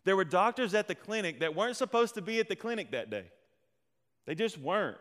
There 0.04 0.14
were 0.14 0.24
doctors 0.24 0.72
at 0.72 0.86
the 0.86 0.94
clinic 0.94 1.40
that 1.40 1.54
weren't 1.56 1.76
supposed 1.76 2.14
to 2.14 2.22
be 2.22 2.38
at 2.38 2.48
the 2.48 2.56
clinic 2.56 2.92
that 2.92 3.10
day, 3.10 3.24
they 4.24 4.34
just 4.34 4.58
weren't. 4.58 4.98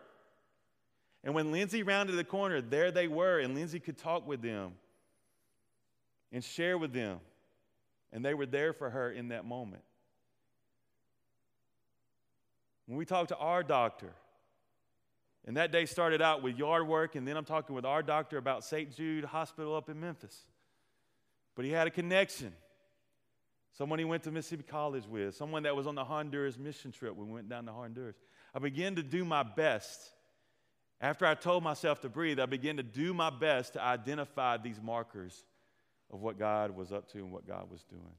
And 1.26 1.34
when 1.34 1.50
Lindsay 1.50 1.82
rounded 1.82 2.14
the 2.14 2.22
corner, 2.22 2.60
there 2.60 2.92
they 2.92 3.08
were, 3.08 3.40
and 3.40 3.52
Lindsay 3.52 3.80
could 3.80 3.98
talk 3.98 4.26
with 4.26 4.40
them. 4.40 4.74
and 6.32 6.42
share 6.42 6.76
with 6.76 6.92
them. 6.92 7.20
And 8.12 8.24
they 8.24 8.34
were 8.34 8.46
there 8.46 8.72
for 8.72 8.90
her 8.90 9.10
in 9.10 9.28
that 9.28 9.44
moment. 9.44 9.82
When 12.86 12.96
we 12.98 13.04
talked 13.04 13.28
to 13.30 13.36
our 13.36 13.62
doctor, 13.62 14.12
and 15.46 15.56
that 15.56 15.72
day 15.72 15.86
started 15.86 16.20
out 16.20 16.42
with 16.42 16.56
yard 16.56 16.86
work, 16.86 17.14
and 17.14 17.26
then 17.26 17.36
I'm 17.36 17.44
talking 17.44 17.74
with 17.74 17.84
our 17.84 18.02
doctor 18.02 18.38
about 18.38 18.64
St. 18.64 18.94
Jude 18.94 19.24
Hospital 19.24 19.74
up 19.74 19.88
in 19.88 19.98
Memphis. 19.98 20.44
But 21.54 21.64
he 21.64 21.70
had 21.70 21.86
a 21.86 21.90
connection. 21.90 22.52
Someone 23.72 23.98
he 23.98 24.04
went 24.04 24.22
to 24.24 24.30
Mississippi 24.30 24.64
College 24.64 25.06
with, 25.06 25.34
someone 25.34 25.62
that 25.64 25.74
was 25.74 25.86
on 25.86 25.94
the 25.94 26.04
Honduras 26.04 26.58
mission 26.58 26.92
trip 26.92 27.16
when 27.16 27.28
we 27.28 27.34
went 27.34 27.48
down 27.48 27.66
to 27.66 27.72
Honduras. 27.72 28.16
I 28.54 28.58
began 28.58 28.94
to 28.96 29.02
do 29.02 29.24
my 29.24 29.42
best. 29.42 30.12
After 31.00 31.26
I 31.26 31.34
told 31.34 31.62
myself 31.62 32.00
to 32.02 32.08
breathe, 32.08 32.40
I 32.40 32.46
began 32.46 32.78
to 32.78 32.82
do 32.82 33.12
my 33.12 33.30
best 33.30 33.74
to 33.74 33.82
identify 33.82 34.56
these 34.56 34.80
markers 34.80 35.44
of 36.12 36.20
what 36.20 36.38
God 36.38 36.70
was 36.70 36.92
up 36.92 37.10
to 37.12 37.18
and 37.18 37.32
what 37.32 37.46
God 37.46 37.70
was 37.70 37.82
doing. 37.84 38.14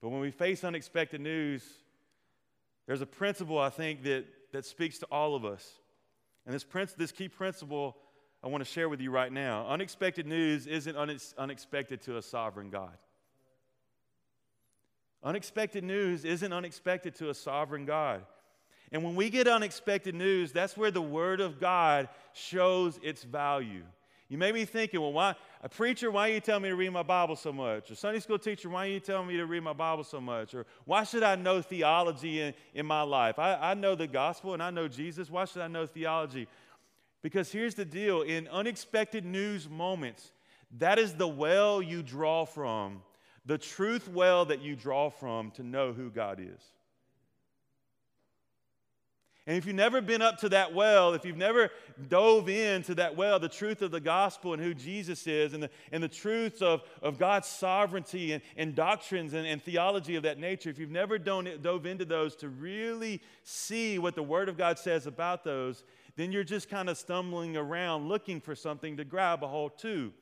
But 0.00 0.10
when 0.10 0.20
we 0.20 0.30
face 0.30 0.62
unexpected 0.62 1.20
news, 1.20 1.64
there's 2.86 3.00
a 3.00 3.06
principle 3.06 3.58
I 3.58 3.70
think 3.70 4.04
that, 4.04 4.24
that 4.52 4.64
speaks 4.64 4.98
to 4.98 5.06
all 5.06 5.34
of 5.34 5.44
us. 5.44 5.68
And 6.46 6.54
this, 6.54 6.64
princ- 6.64 6.94
this 6.96 7.12
key 7.12 7.28
principle 7.28 7.96
I 8.42 8.46
want 8.46 8.64
to 8.64 8.70
share 8.70 8.88
with 8.88 9.00
you 9.00 9.10
right 9.10 9.32
now 9.32 9.66
unexpected 9.68 10.26
news 10.26 10.66
isn't 10.66 10.96
unexpected 11.36 12.02
to 12.02 12.18
a 12.18 12.22
sovereign 12.22 12.70
God. 12.70 12.96
Unexpected 15.22 15.82
news 15.82 16.24
isn't 16.24 16.52
unexpected 16.52 17.16
to 17.16 17.30
a 17.30 17.34
sovereign 17.34 17.84
God. 17.84 18.24
And 18.90 19.04
when 19.04 19.14
we 19.14 19.30
get 19.30 19.46
unexpected 19.46 20.14
news, 20.14 20.52
that's 20.52 20.76
where 20.76 20.90
the 20.90 21.02
Word 21.02 21.40
of 21.40 21.60
God 21.60 22.08
shows 22.32 22.98
its 23.02 23.22
value. 23.22 23.82
You 24.28 24.36
may 24.36 24.52
be 24.52 24.66
thinking, 24.66 25.00
well, 25.00 25.12
why, 25.12 25.34
a 25.62 25.68
preacher, 25.68 26.10
why 26.10 26.28
are 26.28 26.34
you 26.34 26.40
telling 26.40 26.62
me 26.62 26.68
to 26.68 26.76
read 26.76 26.90
my 26.90 27.02
Bible 27.02 27.34
so 27.34 27.50
much? 27.50 27.90
Or 27.90 27.94
Sunday 27.94 28.20
school 28.20 28.38
teacher, 28.38 28.68
why 28.68 28.86
are 28.86 28.90
you 28.90 29.00
telling 29.00 29.26
me 29.26 29.38
to 29.38 29.46
read 29.46 29.62
my 29.62 29.72
Bible 29.72 30.04
so 30.04 30.20
much? 30.20 30.54
Or 30.54 30.66
why 30.84 31.04
should 31.04 31.22
I 31.22 31.34
know 31.34 31.62
theology 31.62 32.40
in, 32.40 32.54
in 32.74 32.84
my 32.84 33.02
life? 33.02 33.38
I, 33.38 33.54
I 33.54 33.74
know 33.74 33.94
the 33.94 34.06
gospel 34.06 34.52
and 34.52 34.62
I 34.62 34.68
know 34.70 34.86
Jesus. 34.86 35.30
Why 35.30 35.46
should 35.46 35.62
I 35.62 35.68
know 35.68 35.86
theology? 35.86 36.46
Because 37.22 37.50
here's 37.50 37.74
the 37.74 37.86
deal 37.86 38.20
in 38.22 38.48
unexpected 38.48 39.24
news 39.24 39.68
moments, 39.68 40.32
that 40.78 40.98
is 40.98 41.14
the 41.14 41.28
well 41.28 41.80
you 41.80 42.02
draw 42.02 42.44
from, 42.44 43.02
the 43.46 43.56
truth 43.56 44.08
well 44.08 44.44
that 44.44 44.60
you 44.60 44.76
draw 44.76 45.08
from 45.08 45.50
to 45.52 45.62
know 45.62 45.94
who 45.94 46.10
God 46.10 46.38
is. 46.38 46.62
And 49.48 49.56
if 49.56 49.64
you've 49.64 49.76
never 49.76 50.02
been 50.02 50.20
up 50.20 50.36
to 50.40 50.50
that 50.50 50.74
well, 50.74 51.14
if 51.14 51.24
you've 51.24 51.38
never 51.38 51.70
dove 52.10 52.50
into 52.50 52.94
that 52.96 53.16
well, 53.16 53.38
the 53.38 53.48
truth 53.48 53.80
of 53.80 53.90
the 53.90 53.98
gospel 53.98 54.52
and 54.52 54.62
who 54.62 54.74
Jesus 54.74 55.26
is, 55.26 55.54
and 55.54 55.62
the, 55.62 55.70
and 55.90 56.02
the 56.02 56.08
truths 56.08 56.60
of, 56.60 56.82
of 57.00 57.18
God's 57.18 57.48
sovereignty 57.48 58.34
and, 58.34 58.42
and 58.58 58.74
doctrines 58.74 59.32
and, 59.32 59.46
and 59.46 59.62
theology 59.62 60.16
of 60.16 60.24
that 60.24 60.38
nature, 60.38 60.68
if 60.68 60.78
you've 60.78 60.90
never 60.90 61.18
done, 61.18 61.48
dove 61.62 61.86
into 61.86 62.04
those 62.04 62.36
to 62.36 62.50
really 62.50 63.22
see 63.42 63.98
what 63.98 64.14
the 64.14 64.22
Word 64.22 64.50
of 64.50 64.58
God 64.58 64.78
says 64.78 65.06
about 65.06 65.44
those, 65.44 65.82
then 66.16 66.30
you're 66.30 66.44
just 66.44 66.68
kind 66.68 66.90
of 66.90 66.98
stumbling 66.98 67.56
around 67.56 68.06
looking 68.06 68.42
for 68.42 68.54
something 68.54 68.98
to 68.98 69.04
grab 69.04 69.42
a 69.42 69.48
hold 69.48 69.78
to. 69.78 70.12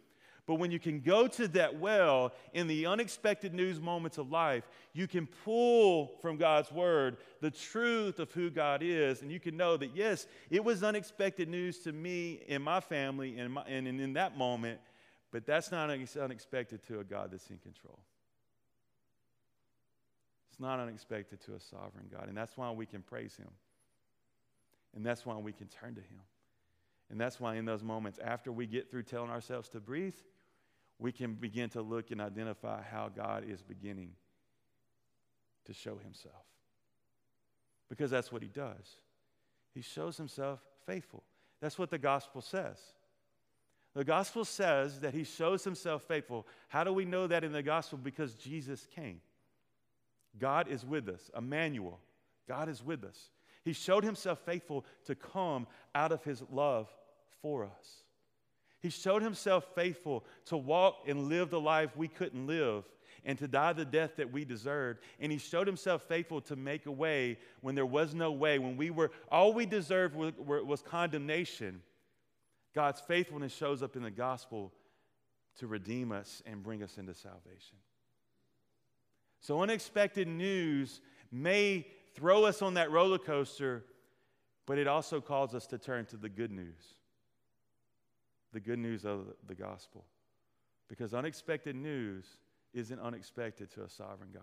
But 0.47 0.57
when 0.57 0.71
you 0.71 0.79
can 0.79 1.00
go 1.00 1.26
to 1.26 1.49
that 1.49 1.81
well 1.81 2.33
in 2.53 2.69
the 2.69 2.87
unexpected 2.87 3.53
news 3.53 3.81
moments 3.81 4.17
of 4.17 4.31
life, 4.31 4.69
you 4.93 5.09
can 5.09 5.26
pull 5.45 6.12
from 6.23 6.37
God's 6.37 6.71
word 6.71 7.17
the 7.41 7.50
truth 7.50 8.21
of 8.21 8.31
who 8.31 8.49
God 8.50 8.81
is. 8.83 9.23
And 9.23 9.33
you 9.33 9.41
can 9.41 9.57
know 9.57 9.76
that, 9.76 9.97
yes, 9.97 10.29
it 10.49 10.62
was 10.62 10.85
unexpected 10.85 11.49
news 11.49 11.81
to 11.81 11.93
me 11.93 12.43
and 12.49 12.62
my 12.62 12.79
family 12.79 13.38
and, 13.38 13.55
my, 13.55 13.62
and 13.62 13.88
in 13.88 14.12
that 14.12 14.38
moment, 14.38 14.79
but 15.33 15.47
that's 15.47 15.73
not 15.73 15.91
unexpected 15.91 16.87
to 16.87 17.00
a 17.00 17.05
God 17.05 17.33
that's 17.33 17.50
in 17.50 17.59
control. 17.59 17.99
It's 20.53 20.61
not 20.61 20.79
unexpected 20.79 21.41
to 21.47 21.55
a 21.55 21.61
sovereign 21.61 22.07
God. 22.11 22.29
And 22.29 22.37
that's 22.37 22.57
why 22.57 22.71
we 22.71 22.87
can 22.87 23.03
praise 23.03 23.37
Him. 23.37 23.50
And 24.95 25.05
that's 25.05 25.26
why 25.26 25.37
we 25.37 25.53
can 25.53 25.67
turn 25.67 25.97
to 25.97 26.00
Him. 26.00 26.21
And 27.11 27.21
that's 27.21 27.38
why 27.38 27.57
in 27.57 27.65
those 27.65 27.83
moments, 27.83 28.19
after 28.25 28.50
we 28.50 28.67
get 28.67 28.91
through 28.91 29.03
telling 29.03 29.31
ourselves 29.31 29.69
to 29.71 29.81
breathe, 29.81 30.15
we 30.99 31.12
can 31.12 31.35
begin 31.35 31.69
to 31.71 31.83
look 31.83 32.11
and 32.11 32.21
identify 32.21 32.83
how 32.83 33.11
God 33.15 33.45
is 33.49 33.62
beginning 33.62 34.12
to 35.67 35.73
show 35.73 35.99
himself. 35.99 36.45
Because 37.88 38.11
that's 38.11 38.33
what 38.33 38.43
he 38.43 38.49
does. 38.49 38.97
He 39.75 39.83
shows 39.83 40.17
himself 40.17 40.61
faithful. 40.87 41.23
That's 41.61 41.79
what 41.79 41.91
the 41.91 41.99
gospel 41.99 42.41
says. 42.41 42.79
The 43.95 44.05
gospel 44.05 44.45
says 44.45 45.00
that 45.00 45.15
he 45.15 45.25
shows 45.25 45.65
himself 45.65 46.03
faithful. 46.03 46.47
How 46.69 46.85
do 46.85 46.93
we 46.93 47.05
know 47.05 47.26
that 47.26 47.45
in 47.45 47.53
the 47.53 47.62
gospel? 47.62 47.99
Because 47.99 48.35
Jesus 48.35 48.87
came. 48.95 49.21
God 50.38 50.69
is 50.69 50.85
with 50.85 51.09
us, 51.09 51.31
Emmanuel. 51.37 52.00
God 52.49 52.69
is 52.69 52.85
with 52.85 53.05
us. 53.05 53.31
He 53.65 53.73
showed 53.73 54.05
himself 54.05 54.38
faithful 54.45 54.85
to 55.07 55.15
come 55.15 55.67
out 55.95 56.12
of 56.12 56.23
his 56.25 56.43
love 56.50 56.88
for 57.41 57.65
us. 57.65 58.05
He 58.80 58.90
showed 58.90 59.23
himself 59.23 59.66
faithful 59.75 60.25
to 60.47 60.56
walk 60.56 61.04
and 61.06 61.28
live 61.28 61.50
the 61.50 61.61
life 61.61 61.97
we 61.97 62.09
couldn't 62.09 62.47
live 62.47 62.85
and 63.25 63.38
to 63.38 63.49
die 63.49 63.73
the 63.73 63.85
death 63.85 64.16
that 64.16 64.30
we 64.30 64.45
deserved. 64.45 65.00
And 65.18 65.33
he 65.33 65.38
showed 65.38 65.66
himself 65.66 66.02
faithful 66.02 66.40
to 66.42 66.56
make 66.56 66.87
a 66.87 66.92
way 66.92 67.38
when 67.61 67.75
there 67.75 67.87
was 67.87 68.14
no 68.14 68.30
way, 68.33 68.59
when 68.59 68.76
we 68.76 68.90
were 68.90 69.11
all 69.30 69.52
we 69.52 69.66
deserved 69.66 70.14
was, 70.14 70.33
was 70.38 70.83
condemnation. 70.83 71.83
God's 72.75 73.00
faithfulness 73.00 73.52
shows 73.52 73.83
up 73.83 73.97
in 73.97 74.02
the 74.02 74.11
gospel 74.11 74.73
to 75.59 75.66
redeem 75.66 76.12
us 76.12 76.42
and 76.47 76.62
bring 76.62 76.83
us 76.83 76.99
into 76.99 77.14
salvation. 77.14 77.78
So, 79.40 79.62
unexpected 79.62 80.28
news 80.28 81.00
may 81.33 81.87
throw 82.14 82.45
us 82.45 82.62
on 82.62 82.75
that 82.75 82.90
roller 82.90 83.18
coaster, 83.18 83.85
but 84.66 84.78
it 84.78 84.87
also 84.87 85.21
calls 85.21 85.54
us 85.54 85.66
to 85.68 85.78
turn 85.78 86.04
to 86.06 86.16
the 86.16 86.28
good 86.28 86.50
news 86.50 86.97
the 88.56 88.60
good 88.60 88.78
news 88.78 89.04
of 89.04 89.26
the 89.46 89.54
gospel. 89.54 90.02
Because 90.88 91.12
unexpected 91.12 91.76
news 91.76 92.25
isn't 92.72 92.98
unexpected 92.98 93.70
to 93.72 93.84
a 93.84 93.88
sovereign 93.88 94.30
God. 94.32 94.42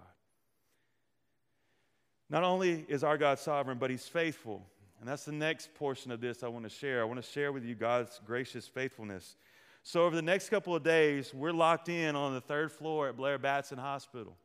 Not 2.30 2.44
only 2.44 2.86
is 2.88 3.04
our 3.04 3.18
God 3.18 3.40
sovereign, 3.40 3.80
but 3.80 3.90
He's 3.90 4.08
faithful. 4.08 4.68
And 5.00 5.10
that's 5.10 5.26
the 5.26 5.32
next 5.32 5.74
portion 5.74 6.12
of 6.12 6.22
this 6.22 6.44
I 6.44 6.48
want 6.48 6.64
to 6.66 6.70
share. 6.70 7.02
I 7.02 7.06
want 7.06 7.24
to 7.24 7.28
share 7.28 7.52
with 7.52 7.66
you 7.66 7.74
God's 7.74 8.22
gracious 8.24 8.68
faithfulness. 8.68 9.36
So, 9.82 10.04
over 10.04 10.16
the 10.16 10.22
next 10.22 10.50
couple 10.50 10.76
of 10.76 10.84
days, 10.84 11.34
we're 11.34 11.52
locked 11.52 11.90
in 11.90 12.16
on 12.16 12.36
the 12.36 12.42
third 12.42 12.72
floor 12.72 13.10
at 13.10 13.18
Blair 13.18 13.40
Batson 13.40 13.80
Hospital. 13.80 14.38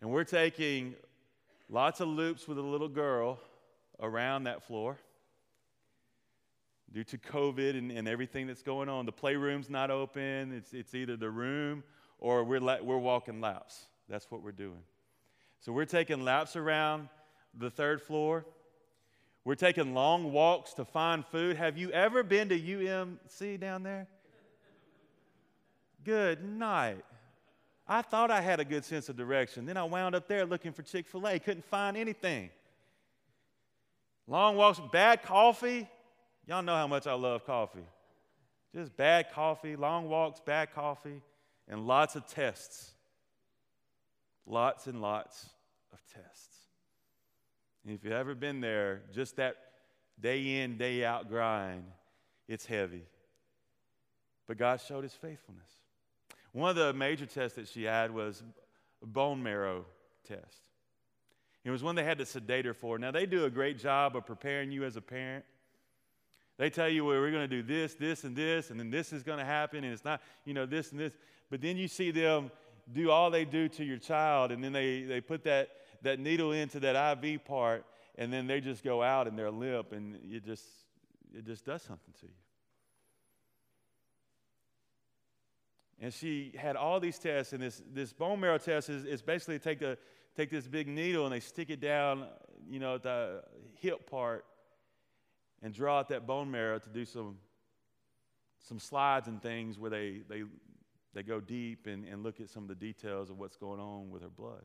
And 0.00 0.10
we're 0.10 0.24
taking 0.24 0.96
lots 1.68 2.00
of 2.00 2.08
loops 2.08 2.48
with 2.48 2.58
a 2.58 2.62
little 2.62 2.88
girl 2.88 3.38
around 4.00 4.44
that 4.44 4.64
floor 4.64 4.98
due 6.92 7.04
to 7.04 7.18
COVID 7.18 7.76
and, 7.76 7.90
and 7.90 8.06
everything 8.06 8.46
that's 8.46 8.62
going 8.62 8.88
on. 8.88 9.06
The 9.06 9.12
playroom's 9.12 9.70
not 9.70 9.90
open. 9.90 10.52
It's, 10.52 10.74
it's 10.74 10.94
either 10.94 11.16
the 11.16 11.30
room 11.30 11.82
or 12.18 12.44
we're, 12.44 12.60
la- 12.60 12.82
we're 12.82 12.98
walking 12.98 13.40
laps. 13.40 13.86
That's 14.08 14.30
what 14.30 14.42
we're 14.42 14.52
doing. 14.52 14.82
So 15.60 15.72
we're 15.72 15.86
taking 15.86 16.22
laps 16.22 16.56
around 16.56 17.08
the 17.58 17.70
third 17.70 18.02
floor. 18.02 18.44
We're 19.44 19.54
taking 19.54 19.94
long 19.94 20.32
walks 20.32 20.74
to 20.74 20.84
find 20.84 21.24
food. 21.26 21.56
Have 21.56 21.76
you 21.76 21.90
ever 21.90 22.22
been 22.22 22.48
to 22.50 22.60
UMC 22.60 23.58
down 23.58 23.82
there? 23.82 24.06
Good 26.04 26.44
night. 26.44 27.04
I 27.86 28.02
thought 28.02 28.30
I 28.30 28.40
had 28.40 28.60
a 28.60 28.64
good 28.64 28.84
sense 28.84 29.08
of 29.08 29.16
direction. 29.16 29.66
Then 29.66 29.76
I 29.76 29.84
wound 29.84 30.14
up 30.14 30.28
there 30.28 30.44
looking 30.44 30.72
for 30.72 30.82
Chick 30.82 31.06
fil 31.06 31.26
A, 31.26 31.38
couldn't 31.38 31.64
find 31.64 31.96
anything. 31.96 32.50
Long 34.26 34.56
walks, 34.56 34.80
bad 34.92 35.22
coffee. 35.22 35.88
Y'all 36.46 36.62
know 36.62 36.74
how 36.74 36.86
much 36.86 37.06
I 37.06 37.14
love 37.14 37.46
coffee. 37.46 37.86
Just 38.74 38.96
bad 38.96 39.30
coffee, 39.32 39.76
long 39.76 40.08
walks, 40.08 40.40
bad 40.40 40.74
coffee, 40.74 41.20
and 41.68 41.86
lots 41.86 42.16
of 42.16 42.26
tests. 42.26 42.92
Lots 44.46 44.86
and 44.86 45.00
lots 45.00 45.48
of 45.92 46.00
tests. 46.12 46.56
And 47.84 47.94
if 47.94 48.04
you've 48.04 48.12
ever 48.12 48.34
been 48.34 48.60
there, 48.60 49.02
just 49.14 49.36
that 49.36 49.56
day 50.20 50.62
in, 50.62 50.78
day 50.78 51.04
out 51.04 51.28
grind, 51.28 51.84
it's 52.48 52.66
heavy. 52.66 53.02
But 54.46 54.58
God 54.58 54.80
showed 54.80 55.04
his 55.04 55.14
faithfulness. 55.14 55.70
One 56.52 56.70
of 56.70 56.76
the 56.76 56.92
major 56.92 57.26
tests 57.26 57.56
that 57.56 57.68
she 57.68 57.84
had 57.84 58.12
was 58.12 58.42
a 59.02 59.06
bone 59.06 59.42
marrow 59.42 59.84
test. 60.26 60.62
It 61.64 61.70
was 61.70 61.82
one 61.82 61.94
they 61.94 62.04
had 62.04 62.18
to 62.18 62.26
sedate 62.26 62.64
her 62.64 62.74
for. 62.74 62.98
Now, 62.98 63.12
they 63.12 63.26
do 63.26 63.44
a 63.44 63.50
great 63.50 63.78
job 63.78 64.16
of 64.16 64.26
preparing 64.26 64.72
you 64.72 64.84
as 64.84 64.96
a 64.96 65.00
parent. 65.00 65.44
They 66.62 66.70
tell 66.70 66.88
you, 66.88 67.04
well, 67.04 67.18
we're 67.18 67.32
going 67.32 67.50
to 67.50 67.60
do 67.60 67.64
this, 67.64 67.94
this, 67.94 68.22
and 68.22 68.36
this, 68.36 68.70
and 68.70 68.78
then 68.78 68.88
this 68.88 69.12
is 69.12 69.24
going 69.24 69.40
to 69.40 69.44
happen, 69.44 69.82
and 69.82 69.92
it's 69.92 70.04
not, 70.04 70.22
you 70.44 70.54
know, 70.54 70.64
this 70.64 70.92
and 70.92 71.00
this. 71.00 71.12
But 71.50 71.60
then 71.60 71.76
you 71.76 71.88
see 71.88 72.12
them 72.12 72.52
do 72.92 73.10
all 73.10 73.32
they 73.32 73.44
do 73.44 73.68
to 73.70 73.84
your 73.84 73.98
child, 73.98 74.52
and 74.52 74.62
then 74.62 74.72
they, 74.72 75.02
they 75.02 75.20
put 75.20 75.42
that, 75.42 75.70
that 76.02 76.20
needle 76.20 76.52
into 76.52 76.78
that 76.78 77.24
IV 77.24 77.44
part, 77.44 77.84
and 78.14 78.32
then 78.32 78.46
they 78.46 78.60
just 78.60 78.84
go 78.84 79.02
out 79.02 79.26
and 79.26 79.36
they're 79.36 79.50
limp, 79.50 79.90
and 79.90 80.14
it 80.30 80.44
just, 80.44 80.62
it 81.36 81.44
just 81.44 81.64
does 81.64 81.82
something 81.82 82.14
to 82.20 82.26
you. 82.26 82.32
And 86.00 86.14
she 86.14 86.52
had 86.56 86.76
all 86.76 87.00
these 87.00 87.18
tests, 87.18 87.52
and 87.52 87.60
this, 87.60 87.82
this 87.92 88.12
bone 88.12 88.38
marrow 88.38 88.58
test 88.58 88.88
is, 88.88 89.04
is 89.04 89.20
basically 89.20 89.58
take, 89.58 89.82
a, 89.82 89.98
take 90.36 90.48
this 90.48 90.68
big 90.68 90.86
needle 90.86 91.24
and 91.24 91.34
they 91.34 91.40
stick 91.40 91.70
it 91.70 91.80
down, 91.80 92.28
you 92.70 92.78
know, 92.78 92.98
the 92.98 93.42
hip 93.80 94.08
part 94.08 94.44
and 95.62 95.72
draw 95.72 95.98
out 95.98 96.08
that 96.08 96.26
bone 96.26 96.50
marrow 96.50 96.78
to 96.78 96.88
do 96.88 97.04
some, 97.04 97.36
some 98.60 98.78
slides 98.78 99.28
and 99.28 99.40
things 99.40 99.78
where 99.78 99.90
they, 99.90 100.22
they, 100.28 100.42
they 101.14 101.22
go 101.22 101.40
deep 101.40 101.86
and, 101.86 102.04
and 102.04 102.22
look 102.22 102.40
at 102.40 102.48
some 102.48 102.64
of 102.64 102.68
the 102.68 102.74
details 102.74 103.30
of 103.30 103.38
what's 103.38 103.56
going 103.56 103.80
on 103.80 104.10
with 104.10 104.22
her 104.22 104.28
blood. 104.28 104.64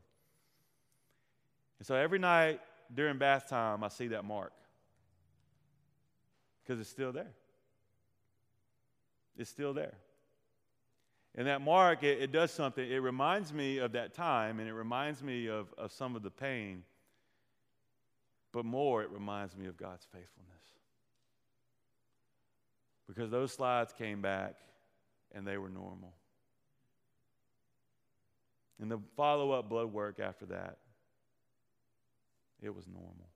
And 1.78 1.86
so 1.86 1.94
every 1.94 2.18
night 2.18 2.60
during 2.92 3.18
bath 3.18 3.48
time, 3.48 3.84
I 3.84 3.88
see 3.88 4.08
that 4.08 4.24
mark 4.24 4.52
because 6.62 6.80
it's 6.80 6.90
still 6.90 7.12
there. 7.12 7.32
It's 9.36 9.48
still 9.48 9.72
there. 9.72 9.94
And 11.34 11.46
that 11.46 11.60
mark, 11.60 12.02
it, 12.02 12.20
it, 12.20 12.32
does 12.32 12.50
something. 12.50 12.90
It 12.90 12.98
reminds 12.98 13.52
me 13.52 13.78
of 13.78 13.92
that 13.92 14.12
time 14.12 14.58
and 14.58 14.68
it 14.68 14.72
reminds 14.72 15.22
me 15.22 15.46
of, 15.48 15.72
of 15.78 15.92
some 15.92 16.16
of 16.16 16.22
the 16.22 16.30
pain. 16.30 16.82
But 18.52 18.64
more, 18.64 19.02
it 19.02 19.10
reminds 19.10 19.56
me 19.56 19.66
of 19.66 19.76
God's 19.76 20.04
faithfulness. 20.06 20.48
Because 23.08 23.30
those 23.30 23.52
slides 23.52 23.92
came 23.96 24.20
back 24.20 24.54
and 25.34 25.46
they 25.46 25.56
were 25.56 25.70
normal. 25.70 26.14
And 28.80 28.90
the 28.90 29.00
follow 29.16 29.50
up 29.52 29.68
blood 29.68 29.92
work 29.92 30.20
after 30.20 30.46
that, 30.46 30.76
it 32.62 32.74
was 32.74 32.86
normal. 32.86 33.28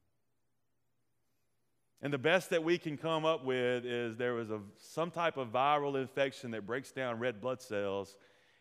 And 2.01 2.13
the 2.13 2.19
best 2.19 2.51
that 2.51 2.63
we 2.65 2.79
can 2.79 2.97
come 2.97 3.25
up 3.25 3.45
with 3.45 3.85
is 3.85 4.17
there 4.17 4.35
was 4.35 4.51
a, 4.51 4.61
some 4.77 5.11
type 5.11 5.37
of 5.37 5.53
viral 5.53 6.01
infection 6.01 6.51
that 6.51 6.67
breaks 6.67 6.91
down 6.91 7.19
red 7.21 7.41
blood 7.41 7.63
cells, 7.63 8.17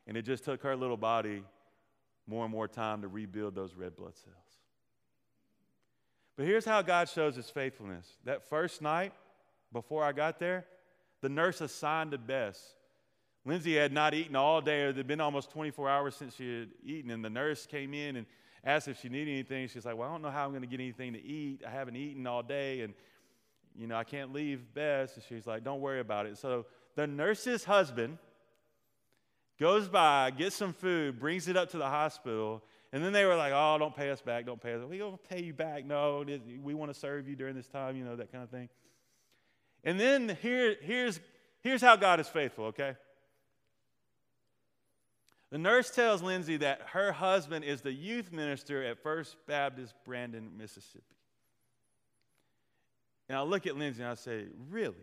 and 0.08 0.16
it 0.16 0.22
just 0.22 0.46
took 0.46 0.62
her 0.62 0.76
little 0.76 0.98
body 0.98 1.44
more 2.28 2.46
and 2.46 2.52
more 2.52 2.68
time 2.68 3.02
to 3.02 3.08
rebuild 3.08 3.56
those 3.56 3.76
red 3.76 3.96
blood 3.96 4.16
cells. 4.16 4.36
But 6.38 6.46
here's 6.46 6.66
how 6.66 6.84
God 6.84 7.10
shows 7.10 7.36
his 7.36 7.50
faithfulness. 7.50 8.08
That 8.26 8.48
first 8.48 8.82
night, 8.82 9.14
before 9.74 10.04
I 10.04 10.12
got 10.12 10.40
there, 10.40 10.66
the 11.22 11.30
nurse 11.30 11.62
assigned 11.62 12.12
to 12.12 12.18
Bess. 12.18 12.76
Lindsay 13.46 13.76
had 13.76 13.92
not 13.92 14.14
eaten 14.14 14.36
all 14.36 14.62
day, 14.62 14.84
it 14.84 14.98
had 14.98 15.08
been 15.08 15.22
almost 15.22 15.50
24 15.52 15.90
hours 15.90 16.16
since 16.16 16.36
she 16.36 16.60
had 16.60 16.70
eaten, 16.84 17.10
and 17.12 17.26
the 17.26 17.30
nurse 17.30 17.66
came 17.66 17.94
in 17.94 18.16
and 18.18 18.28
asked 18.64 18.88
if 18.88 19.02
she 19.02 19.10
needed 19.10 19.32
anything. 19.32 19.68
She's 19.68 19.86
like, 19.86 19.98
Well, 19.98 20.08
I 20.08 20.12
don't 20.12 20.22
know 20.22 20.30
how 20.30 20.46
I'm 20.46 20.52
going 20.52 20.62
to 20.62 20.68
get 20.68 20.80
anything 20.80 21.14
to 21.14 21.22
eat. 21.24 21.62
I 21.66 21.72
haven't 21.72 21.96
eaten 21.96 22.28
all 22.28 22.44
day. 22.44 22.82
And 22.82 22.94
you 23.76 23.88
know, 23.88 23.96
I 23.96 24.04
can't 24.04 24.34
leave 24.34 24.74
Bess. 24.74 25.16
And 25.16 25.24
she's 25.28 25.48
like, 25.48 25.64
don't 25.64 25.82
worry 25.82 26.00
about 26.00 26.26
it. 26.26 26.38
So 26.38 26.66
the 26.96 27.08
nurse's 27.08 27.64
husband 27.64 28.18
goes 29.60 29.88
by, 29.88 30.32
gets 30.32 30.56
some 30.56 30.74
food, 30.74 31.20
brings 31.20 31.48
it 31.48 31.56
up 31.56 31.70
to 31.72 31.78
the 31.78 31.88
hospital. 31.88 32.64
And 32.92 33.04
then 33.04 33.14
they 33.14 33.26
were 33.26 33.36
like, 33.36 33.54
oh, 33.56 33.78
don't 33.80 33.96
pay 33.96 34.10
us 34.10 34.22
back, 34.22 34.46
don't 34.46 34.62
pay 34.62 34.74
us. 34.74 34.84
We 34.84 34.98
don't 34.98 35.22
pay 35.30 35.42
you 35.42 35.54
back. 35.54 35.86
No, 35.86 36.26
we 36.62 36.74
want 36.74 36.94
to 36.94 37.00
serve 37.00 37.28
you 37.28 37.36
during 37.36 37.56
this 37.56 37.68
time, 37.68 37.96
you 37.96 38.04
know, 38.04 38.16
that 38.16 38.32
kind 38.32 38.44
of 38.44 38.50
thing. 38.50 38.70
And 39.84 40.00
then 40.00 40.38
here, 40.42 40.76
here's, 40.82 41.20
here's 41.62 41.82
how 41.82 41.96
God 41.96 42.20
is 42.20 42.28
faithful, 42.28 42.66
okay? 42.66 42.96
The 45.52 45.58
nurse 45.58 45.90
tells 45.90 46.22
Lindsay 46.22 46.58
that 46.58 46.82
her 46.94 47.12
husband 47.12 47.66
is 47.66 47.82
the 47.82 47.92
youth 47.92 48.32
minister 48.32 48.84
at 48.84 49.04
First 49.04 49.36
Baptist 49.48 49.94
Brandon, 50.06 50.52
Mississippi. 50.58 51.04
And 53.28 53.38
I 53.38 53.42
look 53.44 53.68
at 53.68 53.78
Lindsay 53.78 54.02
and 54.02 54.12
I 54.12 54.16
say, 54.16 54.46
Really? 54.70 54.96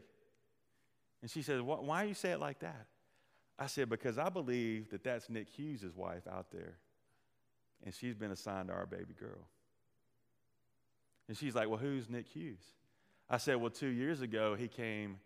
And 1.20 1.30
she 1.30 1.42
says, 1.42 1.61
Why 1.61 2.02
do 2.02 2.08
you 2.08 2.14
say 2.14 2.30
it 2.30 2.40
like 2.40 2.61
that? 2.61 2.87
I 3.58 3.66
said, 3.66 3.90
Because 3.90 4.16
I 4.18 4.30
believe 4.30 4.90
that 4.90 5.04
that's 5.04 5.28
Nick 5.28 5.49
Hughes' 5.49 5.94
wife 5.94 6.26
out 6.30 6.50
there. 6.50 6.78
And 7.85 7.94
she's 7.94 8.14
been 8.14 8.31
assigned 8.31 8.68
to 8.68 8.74
our 8.74 8.87
baby 8.87 9.14
girl. 9.18 9.48
And 11.29 11.37
she's 11.37 11.55
like, 11.55 11.68
Well, 11.68 11.79
who's 11.79 12.09
Nick 12.09 12.26
Hughes? 12.26 12.64
I 13.30 13.36
said, 13.36 13.56
Well, 13.56 13.70
two 13.70 13.88
years 13.88 14.20
ago, 14.20 14.54
he 14.54 14.68
came 14.68 15.18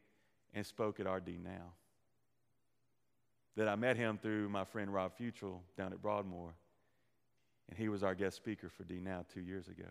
and 0.55 0.67
spoke 0.67 1.01
at 1.01 1.07
our 1.07 1.21
D 1.21 1.39
Now. 1.43 1.73
That 3.57 3.69
I 3.69 3.77
met 3.77 3.97
him 3.97 4.19
through 4.21 4.49
my 4.49 4.65
friend 4.65 4.93
Rob 4.93 5.13
Futrell 5.19 5.61
down 5.77 5.93
at 5.93 6.01
Broadmoor. 6.01 6.55
And 7.69 7.79
he 7.79 7.89
was 7.89 8.03
our 8.03 8.15
guest 8.15 8.37
speaker 8.37 8.69
for 8.69 8.85
D 8.85 9.01
Now 9.01 9.25
two 9.33 9.41
years 9.41 9.69
ago. 9.69 9.89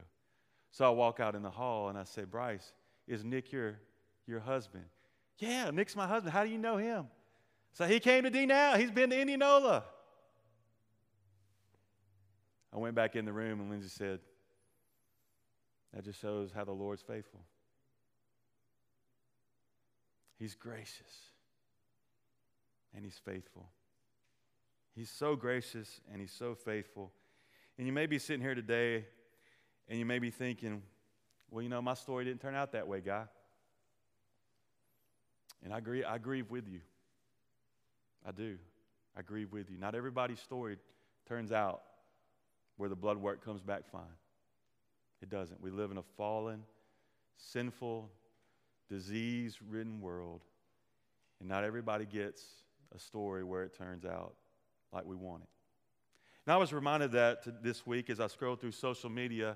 So 0.72 0.86
I 0.86 0.90
walk 0.90 1.20
out 1.20 1.36
in 1.36 1.42
the 1.42 1.50
hall 1.50 1.90
and 1.90 1.98
I 1.98 2.04
say, 2.04 2.24
Bryce, 2.24 2.74
is 3.08 3.24
Nick 3.24 3.52
your, 3.52 3.80
your 4.26 4.40
husband? 4.40 4.86
Yeah, 5.38 5.70
Nick's 5.72 5.96
my 5.96 6.08
husband. 6.08 6.34
How 6.34 6.44
do 6.44 6.50
you 6.50 6.58
know 6.58 6.78
him? 6.78 7.08
So 7.74 7.86
he 7.86 8.00
came 8.00 8.24
to 8.24 8.30
D 8.30 8.46
now. 8.46 8.76
He's 8.76 8.92
been 8.92 9.10
to 9.10 9.20
Indianola. 9.20 9.84
I 12.74 12.78
went 12.78 12.96
back 12.96 13.16
in 13.16 13.26
the 13.26 13.34
room 13.34 13.60
and 13.60 13.70
Lindsay 13.70 13.90
said, 13.90 14.20
That 15.94 16.06
just 16.06 16.20
shows 16.20 16.52
how 16.54 16.64
the 16.64 16.72
Lord's 16.72 17.02
faithful. 17.02 17.42
He's 20.42 20.56
gracious 20.56 21.30
and 22.96 23.06
He's 23.06 23.22
faithful. 23.24 23.70
He's 24.96 25.12
so 25.12 25.36
gracious 25.36 26.02
and 26.12 26.20
He's 26.20 26.32
so 26.32 26.56
faithful. 26.56 27.12
And 27.78 27.86
you 27.86 27.94
may 27.94 28.08
be 28.08 28.18
sitting 28.18 28.42
here 28.42 28.56
today 28.56 29.06
and 29.88 30.00
you 30.00 30.06
may 30.06 30.18
be 30.18 30.32
thinking, 30.32 30.82
well, 31.52 31.62
you 31.62 31.70
know, 31.70 31.80
my 31.80 31.94
story 31.94 32.26
didn't 32.26 32.42
turn 32.42 32.56
out 32.56 32.72
that 32.72 32.88
way, 32.88 33.02
guy. 33.02 33.26
And 35.64 35.72
I 35.72 35.78
agree, 35.78 36.04
I 36.04 36.18
grieve 36.18 36.50
with 36.50 36.68
you. 36.68 36.80
I 38.28 38.32
do. 38.32 38.58
I 39.16 39.22
grieve 39.22 39.52
with 39.52 39.70
you. 39.70 39.78
Not 39.78 39.94
everybody's 39.94 40.40
story 40.40 40.78
turns 41.28 41.52
out 41.52 41.84
where 42.78 42.90
the 42.90 42.96
blood 42.96 43.18
work 43.18 43.46
comes 43.46 43.62
back 43.62 43.88
fine. 43.92 44.02
It 45.22 45.30
doesn't. 45.30 45.62
We 45.62 45.70
live 45.70 45.92
in 45.92 46.00
a 46.00 46.04
fallen, 46.18 46.64
sinful, 47.38 48.10
disease 48.90 49.60
ridden 49.68 50.02
world, 50.02 50.44
and 51.40 51.50
not 51.50 51.64
everybody 51.64 52.06
gets 52.06 52.44
a 52.94 53.00
story 53.00 53.44
where 53.44 53.64
it 53.64 53.76
turns 53.78 54.06
out 54.06 54.34
like 54.92 55.06
we 55.06 55.16
want 55.16 55.44
it. 55.44 55.50
Now, 56.48 56.56
I 56.56 56.58
was 56.58 56.74
reminded 56.74 57.12
that 57.14 57.64
this 57.64 57.86
week 57.86 58.10
as 58.10 58.20
I 58.20 58.28
scrolled 58.28 58.60
through 58.60 58.72
social 58.72 59.10
media 59.10 59.56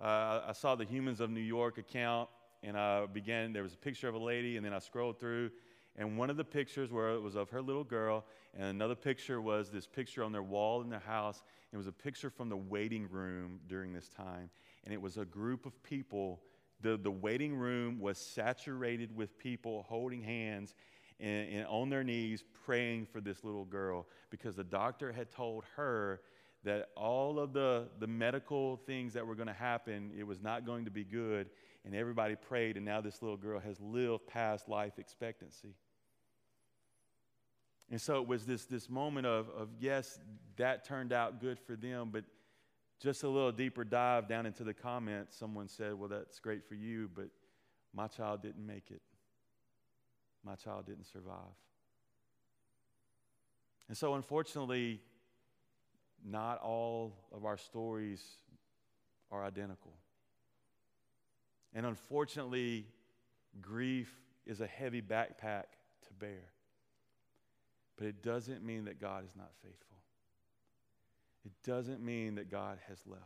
uh, 0.00 0.42
I 0.48 0.52
saw 0.52 0.74
the 0.74 0.84
Humans 0.84 1.20
of 1.20 1.30
New 1.30 1.40
York 1.40 1.78
account, 1.78 2.28
and 2.62 2.76
I 2.76 3.06
began, 3.06 3.52
there 3.52 3.62
was 3.62 3.72
a 3.72 3.78
picture 3.78 4.08
of 4.08 4.14
a 4.14 4.18
lady, 4.18 4.56
and 4.56 4.64
then 4.64 4.74
I 4.74 4.78
scrolled 4.78 5.18
through, 5.18 5.50
and 5.96 6.18
one 6.18 6.28
of 6.28 6.36
the 6.36 6.44
pictures 6.44 6.92
where 6.92 7.10
it 7.14 7.22
was 7.22 7.34
of 7.34 7.48
her 7.48 7.62
little 7.62 7.84
girl, 7.84 8.26
and 8.54 8.64
another 8.64 8.94
picture 8.94 9.40
was 9.40 9.70
this 9.70 9.86
picture 9.86 10.22
on 10.22 10.32
their 10.32 10.42
wall 10.42 10.82
in 10.82 10.90
their 10.90 11.00
house. 11.00 11.42
It 11.72 11.78
was 11.78 11.86
a 11.86 11.92
picture 11.92 12.28
from 12.28 12.50
the 12.50 12.56
waiting 12.56 13.08
room 13.10 13.60
during 13.68 13.94
this 13.94 14.08
time, 14.08 14.50
and 14.84 14.92
it 14.92 15.00
was 15.00 15.16
a 15.16 15.24
group 15.24 15.64
of 15.64 15.82
people. 15.82 16.42
The, 16.80 16.96
the 16.96 17.10
waiting 17.10 17.56
room 17.56 18.00
was 18.00 18.18
saturated 18.18 19.16
with 19.16 19.38
people 19.38 19.84
holding 19.88 20.22
hands 20.22 20.74
and, 21.18 21.48
and 21.52 21.66
on 21.66 21.88
their 21.88 22.04
knees 22.04 22.44
praying 22.64 23.06
for 23.06 23.20
this 23.20 23.42
little 23.42 23.64
girl 23.64 24.06
because 24.30 24.56
the 24.56 24.64
doctor 24.64 25.12
had 25.12 25.30
told 25.30 25.64
her 25.76 26.20
that 26.64 26.88
all 26.96 27.38
of 27.38 27.52
the, 27.52 27.88
the 28.00 28.06
medical 28.06 28.76
things 28.86 29.14
that 29.14 29.26
were 29.26 29.36
going 29.36 29.46
to 29.46 29.54
happen, 29.54 30.10
it 30.18 30.24
was 30.24 30.42
not 30.42 30.66
going 30.66 30.84
to 30.84 30.90
be 30.90 31.04
good. 31.04 31.48
And 31.84 31.94
everybody 31.94 32.34
prayed, 32.34 32.76
and 32.76 32.84
now 32.84 33.00
this 33.00 33.22
little 33.22 33.36
girl 33.36 33.60
has 33.60 33.80
lived 33.80 34.26
past 34.26 34.68
life 34.68 34.98
expectancy. 34.98 35.76
And 37.88 38.00
so 38.00 38.20
it 38.20 38.26
was 38.26 38.44
this, 38.44 38.64
this 38.64 38.90
moment 38.90 39.26
of, 39.26 39.48
of, 39.50 39.68
yes, 39.78 40.18
that 40.56 40.84
turned 40.84 41.12
out 41.12 41.40
good 41.40 41.60
for 41.60 41.76
them, 41.76 42.10
but 42.12 42.24
just 43.00 43.22
a 43.22 43.28
little 43.28 43.52
deeper 43.52 43.84
dive 43.84 44.28
down 44.28 44.46
into 44.46 44.64
the 44.64 44.74
comments, 44.74 45.36
someone 45.36 45.68
said, 45.68 45.94
Well, 45.94 46.08
that's 46.08 46.38
great 46.38 46.64
for 46.66 46.74
you, 46.74 47.10
but 47.14 47.28
my 47.94 48.06
child 48.06 48.42
didn't 48.42 48.64
make 48.66 48.90
it. 48.90 49.02
My 50.44 50.54
child 50.54 50.86
didn't 50.86 51.06
survive. 51.06 51.56
And 53.88 53.96
so, 53.96 54.14
unfortunately, 54.14 55.00
not 56.24 56.60
all 56.60 57.14
of 57.32 57.44
our 57.44 57.56
stories 57.56 58.22
are 59.30 59.44
identical. 59.44 59.92
And 61.74 61.86
unfortunately, 61.86 62.86
grief 63.60 64.12
is 64.46 64.60
a 64.60 64.66
heavy 64.66 65.02
backpack 65.02 65.64
to 66.06 66.12
bear. 66.18 66.52
But 67.96 68.06
it 68.06 68.22
doesn't 68.22 68.64
mean 68.64 68.84
that 68.86 69.00
God 69.00 69.24
is 69.24 69.34
not 69.36 69.50
faithful. 69.62 69.96
It 71.46 71.52
doesn't 71.64 72.02
mean 72.02 72.34
that 72.34 72.50
God 72.50 72.78
has 72.88 72.98
left. 73.06 73.22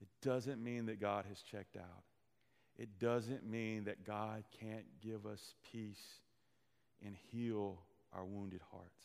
It 0.00 0.08
doesn't 0.22 0.62
mean 0.62 0.86
that 0.86 0.98
God 0.98 1.26
has 1.28 1.42
checked 1.42 1.76
out. 1.76 2.04
It 2.78 2.98
doesn't 2.98 3.44
mean 3.44 3.84
that 3.84 4.04
God 4.04 4.44
can't 4.58 4.86
give 5.02 5.26
us 5.26 5.54
peace 5.70 6.02
and 7.04 7.14
heal 7.30 7.78
our 8.14 8.24
wounded 8.24 8.62
hearts. 8.72 9.04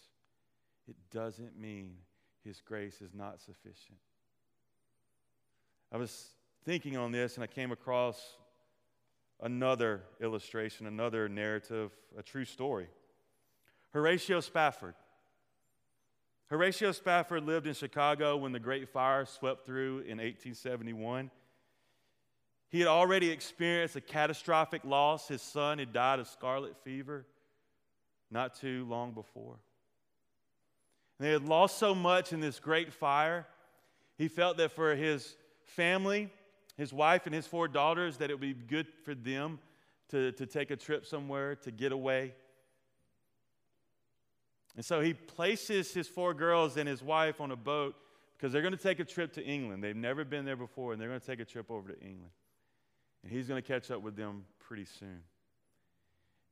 It 0.88 0.96
doesn't 1.12 1.60
mean 1.60 1.98
his 2.46 2.62
grace 2.62 3.02
is 3.02 3.14
not 3.14 3.42
sufficient. 3.42 4.00
I 5.92 5.98
was 5.98 6.30
thinking 6.64 6.96
on 6.96 7.12
this 7.12 7.36
and 7.36 7.44
I 7.44 7.48
came 7.48 7.74
across 7.74 8.38
another 9.42 10.04
illustration, 10.22 10.88
another 10.88 11.28
narrative, 11.28 11.92
a 12.18 12.24
true 12.24 12.46
story. 12.46 12.88
Horatio 13.92 14.40
Spafford, 14.40 14.96
Horatio 16.50 16.92
Spafford 16.92 17.44
lived 17.46 17.68
in 17.68 17.74
Chicago 17.74 18.38
when 18.38 18.52
the 18.52 18.60
Great 18.60 18.90
Fire 18.90 19.26
swept 19.26 19.66
through 19.66 20.00
in 20.00 20.18
1871. 20.18 21.30
He 22.70 22.80
had 22.80 22.88
already 22.88 23.30
experienced 23.32 23.96
a 23.96 24.02
catastrophic 24.02 24.84
loss. 24.84 25.28
His 25.28 25.42
son 25.42 25.80
had 25.80 25.94
died 25.94 26.20
of 26.20 26.28
scarlet 26.28 26.76
fever 26.84 27.26
not 28.32 28.56
too 28.56 28.86
long 28.86 29.12
before. 29.12 29.58
And 31.18 31.28
they 31.28 31.32
had 31.32 31.48
lost 31.48 31.78
so 31.78 31.94
much 31.96 32.32
in 32.34 32.40
this 32.40 32.60
great 32.60 32.94
fire, 32.94 33.48
he 34.18 34.28
felt 34.28 34.58
that 34.58 34.72
for 34.72 34.96
his 34.96 35.36
family, 35.64 36.30
his 36.78 36.94
wife, 36.94 37.26
and 37.26 37.34
his 37.34 37.48
four 37.48 37.68
daughters, 37.68 38.18
that 38.18 38.30
it 38.30 38.34
would 38.34 38.42
be 38.42 38.54
good 38.54 38.88
for 39.04 39.16
them 39.16 39.60
to, 40.10 40.32
to 40.34 40.46
take 40.46 40.72
a 40.72 40.76
trip 40.76 41.06
somewhere, 41.06 41.56
to 41.56 41.72
get 41.72 41.92
away. 41.92 42.34
And 44.76 44.86
so 44.86 45.02
he 45.02 45.14
places 45.14 45.94
his 45.94 46.08
four 46.08 46.34
girls 46.34 46.78
and 46.78 46.88
his 46.88 47.04
wife 47.04 47.42
on 47.42 47.52
a 47.52 47.56
boat 47.56 47.96
because 48.38 48.54
they're 48.54 48.62
going 48.62 48.76
to 48.76 48.82
take 48.82 49.00
a 49.00 49.06
trip 49.06 49.34
to 49.34 49.44
England. 49.44 49.84
They've 49.84 49.96
never 49.96 50.24
been 50.24 50.46
there 50.46 50.56
before, 50.56 50.94
and 50.94 51.02
they're 51.02 51.10
going 51.10 51.20
to 51.20 51.26
take 51.26 51.40
a 51.40 51.46
trip 51.46 51.70
over 51.70 51.90
to 51.92 52.00
England. 52.00 52.32
And 53.24 53.32
he's 53.32 53.48
going 53.48 53.62
to 53.62 53.68
catch 53.68 53.92
up 53.92 54.02
with 54.02 54.16
them 54.16 54.46
pretty 54.60 54.86
soon. 54.86 55.22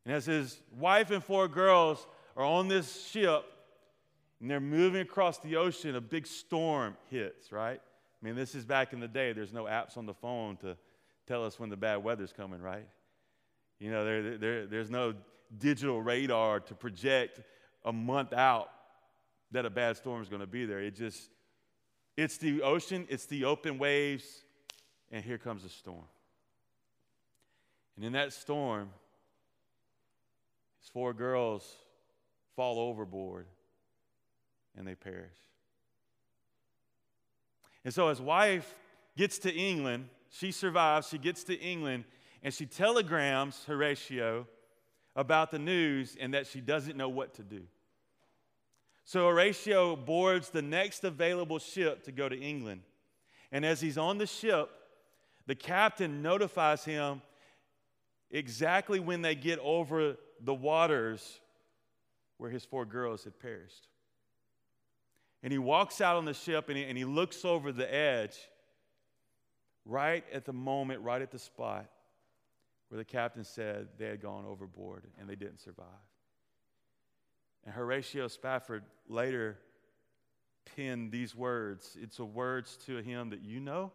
And 0.06 0.14
as 0.14 0.26
his 0.26 0.60
wife 0.78 1.12
and 1.12 1.24
four 1.24 1.48
girls 1.48 2.06
are 2.36 2.44
on 2.44 2.68
this 2.68 3.08
ship 3.08 3.44
and 4.40 4.50
they're 4.50 4.60
moving 4.60 5.02
across 5.02 5.40
the 5.40 5.56
ocean, 5.56 5.96
a 5.96 6.02
big 6.02 6.28
storm 6.28 6.96
hits, 7.10 7.52
right? 7.52 7.80
I 7.80 8.26
mean, 8.26 8.36
this 8.36 8.56
is 8.56 8.66
back 8.66 8.94
in 8.94 9.00
the 9.00 9.08
day. 9.08 9.34
There's 9.34 9.54
no 9.54 9.66
apps 9.66 9.98
on 9.98 10.06
the 10.06 10.14
phone 10.14 10.58
to 10.58 10.78
tell 11.28 11.46
us 11.46 11.60
when 11.60 11.70
the 11.70 11.78
bad 11.78 12.04
weather's 12.04 12.34
coming, 12.34 12.62
right? 12.62 12.88
You 13.80 13.92
know, 13.92 14.06
there, 14.06 14.38
there, 14.38 14.66
there's 14.66 14.90
no 14.90 15.14
digital 15.58 16.02
radar 16.02 16.60
to 16.62 16.74
project 16.74 17.42
a 17.86 17.94
month 17.94 18.34
out 18.34 18.70
that 19.52 19.66
a 19.66 19.70
bad 19.70 19.98
storm 19.98 20.22
is 20.22 20.30
going 20.30 20.42
to 20.42 20.48
be 20.48 20.66
there. 20.66 20.80
It 20.80 20.96
just, 20.96 21.30
it's 22.16 22.38
the 22.38 22.62
ocean, 22.62 23.06
it's 23.10 23.26
the 23.26 23.46
open 23.46 23.78
waves, 23.78 24.44
and 25.12 25.24
here 25.24 25.38
comes 25.38 25.64
a 25.64 25.70
storm. 25.70 26.04
And 27.96 28.06
in 28.06 28.14
that 28.14 28.34
storm, 28.34 28.90
his 30.82 30.90
four 30.90 31.14
girls 31.14 31.76
fall 32.56 32.80
overboard 32.80 33.46
and 34.78 34.88
they 34.88 34.96
perish. 34.96 35.34
And 37.84 37.94
so 37.94 38.10
his 38.10 38.22
wife 38.22 38.72
gets 39.16 39.40
to 39.40 39.54
England. 39.54 40.10
She 40.30 40.52
survives. 40.52 41.10
She 41.10 41.18
gets 41.18 41.44
to 41.46 41.60
England 41.60 42.04
and 42.44 42.54
she 42.54 42.66
telegrams 42.66 43.64
Horatio 43.66 44.48
about 45.18 45.50
the 45.50 45.60
news 45.60 46.16
and 46.20 46.36
that 46.36 46.46
she 46.46 46.62
doesn't 46.62 46.96
know 46.96 47.10
what 47.10 47.34
to 47.34 47.44
do. 47.44 47.64
So 49.04 49.28
Horatio 49.28 49.96
boards 49.96 50.52
the 50.52 50.62
next 50.62 51.04
available 51.04 51.60
ship 51.60 52.04
to 52.04 52.12
go 52.12 52.30
to 52.30 52.40
England. 52.40 52.82
And 53.52 53.66
as 53.66 53.82
he's 53.82 53.98
on 53.98 54.20
the 54.20 54.28
ship, 54.28 54.70
the 55.48 55.56
captain 55.56 56.22
notifies 56.22 56.86
him 56.86 57.22
exactly 58.30 59.00
when 59.00 59.24
they 59.24 59.34
get 59.34 59.60
over 59.60 60.18
the 60.42 60.54
waters 60.54 61.40
where 62.38 62.52
his 62.52 62.64
four 62.64 62.86
girls 62.86 63.24
had 63.24 63.40
perished. 63.40 63.88
And 65.42 65.52
he 65.52 65.58
walks 65.58 66.00
out 66.00 66.18
on 66.18 66.26
the 66.26 66.34
ship 66.34 66.70
and 66.70 66.78
he, 66.78 66.84
and 66.84 66.98
he 66.98 67.06
looks 67.06 67.44
over 67.44 67.72
the 67.72 67.92
edge, 67.92 68.38
right 69.86 70.24
at 70.32 70.46
the 70.46 70.54
moment, 70.54 71.02
right 71.02 71.22
at 71.22 71.32
the 71.32 71.40
spot 71.40 71.90
where 72.90 72.98
the 72.98 73.06
captain 73.06 73.44
said 73.44 73.88
they 73.98 74.08
had 74.08 74.22
gone 74.22 74.46
overboard 74.46 75.06
and 75.20 75.30
they 75.30 75.36
didn't 75.36 75.60
survive. 75.60 75.86
And 77.66 77.74
Horatio 77.74 78.28
Spafford 78.28 78.84
later 79.10 79.58
penned 80.76 81.12
these 81.12 81.36
words. 81.36 81.98
It's 82.02 82.20
a 82.20 82.26
words 82.26 82.78
to 82.86 82.98
him 82.98 83.30
that 83.32 83.42
you 83.42 83.60
know, 83.60 83.92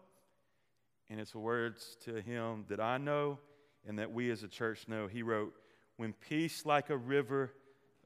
and 1.08 1.20
it's 1.20 1.34
a 1.34 1.38
words 1.38 1.96
to 2.04 2.20
him 2.20 2.64
that 2.68 2.80
I 2.80 2.98
know 2.98 3.38
and 3.86 3.98
that 3.98 4.12
we 4.12 4.30
as 4.30 4.42
a 4.42 4.48
church 4.48 4.88
know. 4.88 5.06
He 5.06 5.22
wrote, 5.22 5.54
When 5.96 6.12
peace 6.12 6.66
like 6.66 6.90
a 6.90 6.96
river 6.96 7.52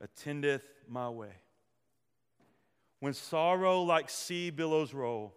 attendeth 0.00 0.64
my 0.88 1.08
way, 1.08 1.32
when 3.00 3.12
sorrow 3.12 3.82
like 3.82 4.08
sea 4.08 4.50
billows 4.50 4.94
roll, 4.94 5.34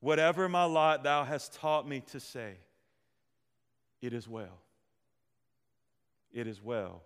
whatever 0.00 0.48
my 0.48 0.64
lot 0.64 1.04
thou 1.04 1.24
hast 1.24 1.54
taught 1.54 1.86
me 1.86 2.00
to 2.12 2.20
say, 2.20 2.54
it 4.02 4.12
is 4.12 4.28
well. 4.28 4.58
It 6.32 6.46
is 6.46 6.60
well 6.62 7.02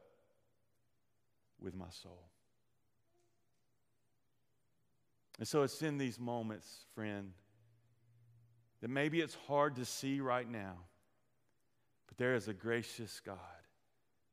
with 1.60 1.74
my 1.74 1.90
soul. 1.90 2.22
And 5.38 5.46
so 5.46 5.62
it's 5.62 5.82
in 5.82 5.98
these 5.98 6.18
moments, 6.18 6.86
friend, 6.94 7.32
that 8.80 8.88
maybe 8.88 9.20
it's 9.20 9.36
hard 9.46 9.76
to 9.76 9.84
see 9.84 10.20
right 10.20 10.50
now. 10.50 10.76
But 12.08 12.16
there 12.16 12.34
is 12.34 12.48
a 12.48 12.54
gracious 12.54 13.20
God 13.24 13.36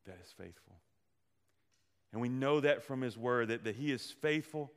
that 0.05 0.17
is 0.23 0.31
faithful. 0.31 0.75
And 2.11 2.21
we 2.21 2.29
know 2.29 2.59
that 2.59 2.83
from 2.83 3.01
His 3.01 3.17
Word, 3.17 3.49
that, 3.49 3.63
that 3.65 3.75
He 3.75 3.91
is 3.91 4.11
faithful. 4.21 4.71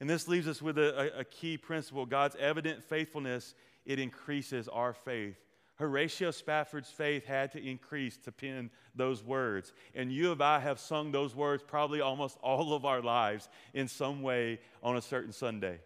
And 0.00 0.08
this 0.08 0.28
leaves 0.28 0.48
us 0.48 0.62
with 0.62 0.78
a, 0.78 1.16
a, 1.16 1.20
a 1.20 1.24
key 1.24 1.58
principle 1.58 2.06
God's 2.06 2.36
evident 2.36 2.82
faithfulness, 2.84 3.54
it 3.84 3.98
increases 3.98 4.68
our 4.68 4.94
faith. 4.94 5.38
Horatio 5.80 6.30
Spafford's 6.30 6.90
faith 6.90 7.24
had 7.24 7.52
to 7.52 7.58
increase 7.58 8.18
to 8.18 8.32
pen 8.32 8.70
those 8.94 9.24
words. 9.24 9.72
And 9.94 10.12
you 10.12 10.30
and 10.30 10.42
I 10.42 10.58
have 10.58 10.78
sung 10.78 11.10
those 11.10 11.34
words 11.34 11.62
probably 11.66 12.02
almost 12.02 12.36
all 12.42 12.74
of 12.74 12.84
our 12.84 13.00
lives 13.00 13.48
in 13.72 13.88
some 13.88 14.20
way 14.20 14.60
on 14.82 14.98
a 14.98 15.00
certain 15.00 15.32
Sunday. 15.32 15.80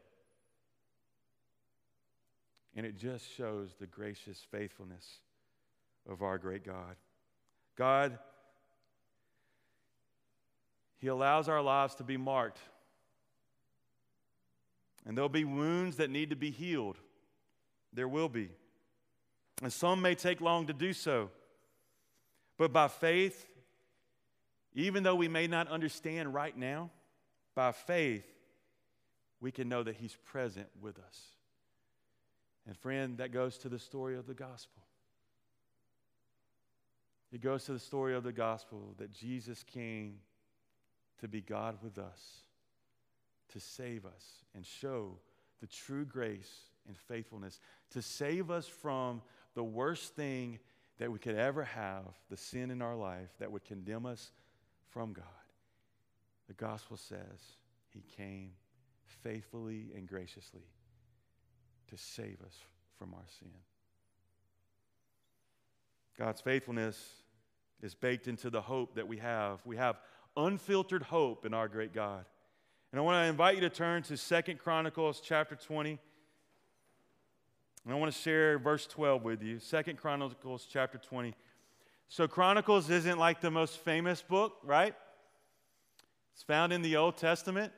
And 2.75 2.85
it 2.85 2.99
just 2.99 3.33
shows 3.37 3.77
the 3.79 3.87
gracious 3.87 4.45
faithfulness 4.51 5.21
of 6.11 6.23
our 6.23 6.39
great 6.39 6.67
God. 6.67 6.97
God, 7.77 8.19
He 10.99 11.07
allows 11.07 11.49
our 11.49 11.63
lives 11.63 11.95
to 11.97 12.03
be 12.03 12.17
marked. 12.17 12.59
And 15.07 15.17
there'll 15.17 15.29
be 15.29 15.45
wounds 15.45 15.99
that 15.99 16.11
need 16.11 16.31
to 16.31 16.37
be 16.37 16.51
healed. 16.51 16.99
There 17.93 18.09
will 18.09 18.29
be. 18.29 18.51
And 19.63 19.73
some 19.73 20.03
may 20.03 20.15
take 20.15 20.41
long 20.41 20.67
to 20.67 20.73
do 20.73 20.93
so. 20.93 21.31
But 22.59 22.73
by 22.73 22.89
faith, 22.89 23.47
even 24.75 25.03
though 25.03 25.15
we 25.15 25.29
may 25.29 25.47
not 25.47 25.69
understand 25.69 26.35
right 26.35 26.57
now, 26.57 26.91
by 27.55 27.73
faith, 27.73 28.27
we 29.41 29.53
can 29.53 29.69
know 29.69 29.83
that 29.83 29.97
He's 29.97 30.17
present 30.25 30.69
with 30.81 30.99
us. 30.99 31.21
And 32.67 32.77
friend, 32.77 33.19
that 33.19 33.33
goes 33.33 33.59
to 33.59 33.69
the 33.69 33.79
story 33.79 34.17
of 34.17 34.27
the 34.27 34.35
gospel. 34.35 34.83
It 37.33 37.41
goes 37.41 37.65
to 37.65 37.73
the 37.73 37.79
story 37.81 38.15
of 38.15 38.23
the 38.23 38.33
gospel 38.33 38.95
that 38.99 39.13
Jesus 39.13 39.63
came 39.65 40.19
to 41.21 41.29
be 41.29 41.41
God 41.41 41.77
with 41.83 41.99
us, 41.99 42.21
to 43.53 43.61
save 43.61 44.07
us 44.07 44.45
and 44.55 44.65
show 44.65 45.19
the 45.61 45.67
true 45.67 46.05
grace 46.05 46.53
and 46.87 46.97
faithfulness, 46.97 47.61
to 47.91 48.03
save 48.03 48.51
us 48.51 48.67
from 48.67 49.21
the 49.55 49.65
worst 49.65 50.15
thing 50.15 50.59
that 50.99 51.11
we 51.11 51.19
could 51.19 51.37
ever 51.37 51.65
have, 51.65 52.05
the 52.31 52.37
sin 52.37 52.71
in 52.71 52.83
our 52.83 52.97
life 52.97 53.31
that 53.39 53.51
would 53.51 53.65
condemn 53.65 54.07
us 54.07 54.31
from 54.91 55.13
God. 55.13 55.25
The 56.47 56.55
gospel 56.55 56.97
says 56.97 57.57
he 57.89 58.03
came 58.17 58.53
faithfully 59.23 59.91
and 59.97 60.07
graciously 60.07 60.69
to 61.89 61.97
save 61.97 62.41
us 62.45 62.57
from 62.99 63.15
our 63.15 63.25
sin. 63.39 63.51
God's 66.19 66.41
faithfulness 66.41 67.23
is 67.83 67.95
baked 67.95 68.29
into 68.29 68.51
the 68.51 68.61
hope 68.61 68.95
that 68.95 69.09
we 69.09 69.19
have. 69.19 69.61
We 69.65 69.77
have 69.77 69.99
unfiltered 70.37 71.03
hope 71.03 71.45
in 71.45 71.55
our 71.55 71.69
great 71.69 71.93
God. 71.93 72.25
And 72.93 73.01
I 73.01 73.03
want 73.03 73.25
to 73.25 73.29
invite 73.29 73.57
you 73.57 73.61
to 73.63 73.71
turn 73.71 74.03
to 74.05 74.17
Second 74.17 74.61
Chronicles 74.61 75.21
chapter 75.21 75.57
20. 75.57 75.99
And 77.85 77.93
I 77.93 77.97
want 77.97 78.13
to 78.13 78.19
share 78.19 78.59
verse 78.59 78.87
12 78.87 79.23
with 79.23 79.43
you. 79.43 79.59
Second 79.59 79.99
Chronicles 79.99 80.67
chapter 80.71 80.99
20. 80.99 81.35
So 82.09 82.27
Chronicles 82.27 82.89
isn't 82.89 83.19
like 83.19 83.41
the 83.41 83.51
most 83.51 83.79
famous 83.79 84.23
book, 84.23 84.55
right? 84.63 84.95
It's 86.33 86.43
found 86.43 86.73
in 86.73 86.83
the 86.83 86.97
Old 86.97 87.17
Testament. 87.17 87.73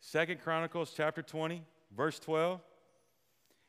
Second 0.00 0.40
Chronicles 0.40 0.92
chapter 0.96 1.22
20, 1.22 1.62
verse 1.96 2.18
12. 2.18 2.60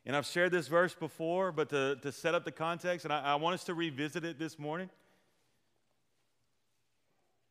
And 0.04 0.16
I've 0.16 0.26
shared 0.26 0.50
this 0.50 0.66
verse 0.66 0.92
before, 0.92 1.52
but 1.52 1.68
to, 1.68 1.96
to 2.02 2.10
set 2.10 2.34
up 2.34 2.44
the 2.44 2.50
context, 2.50 3.04
and 3.04 3.12
I, 3.12 3.20
I 3.20 3.34
want 3.36 3.54
us 3.54 3.64
to 3.64 3.74
revisit 3.74 4.24
it 4.24 4.40
this 4.40 4.58
morning. 4.58 4.90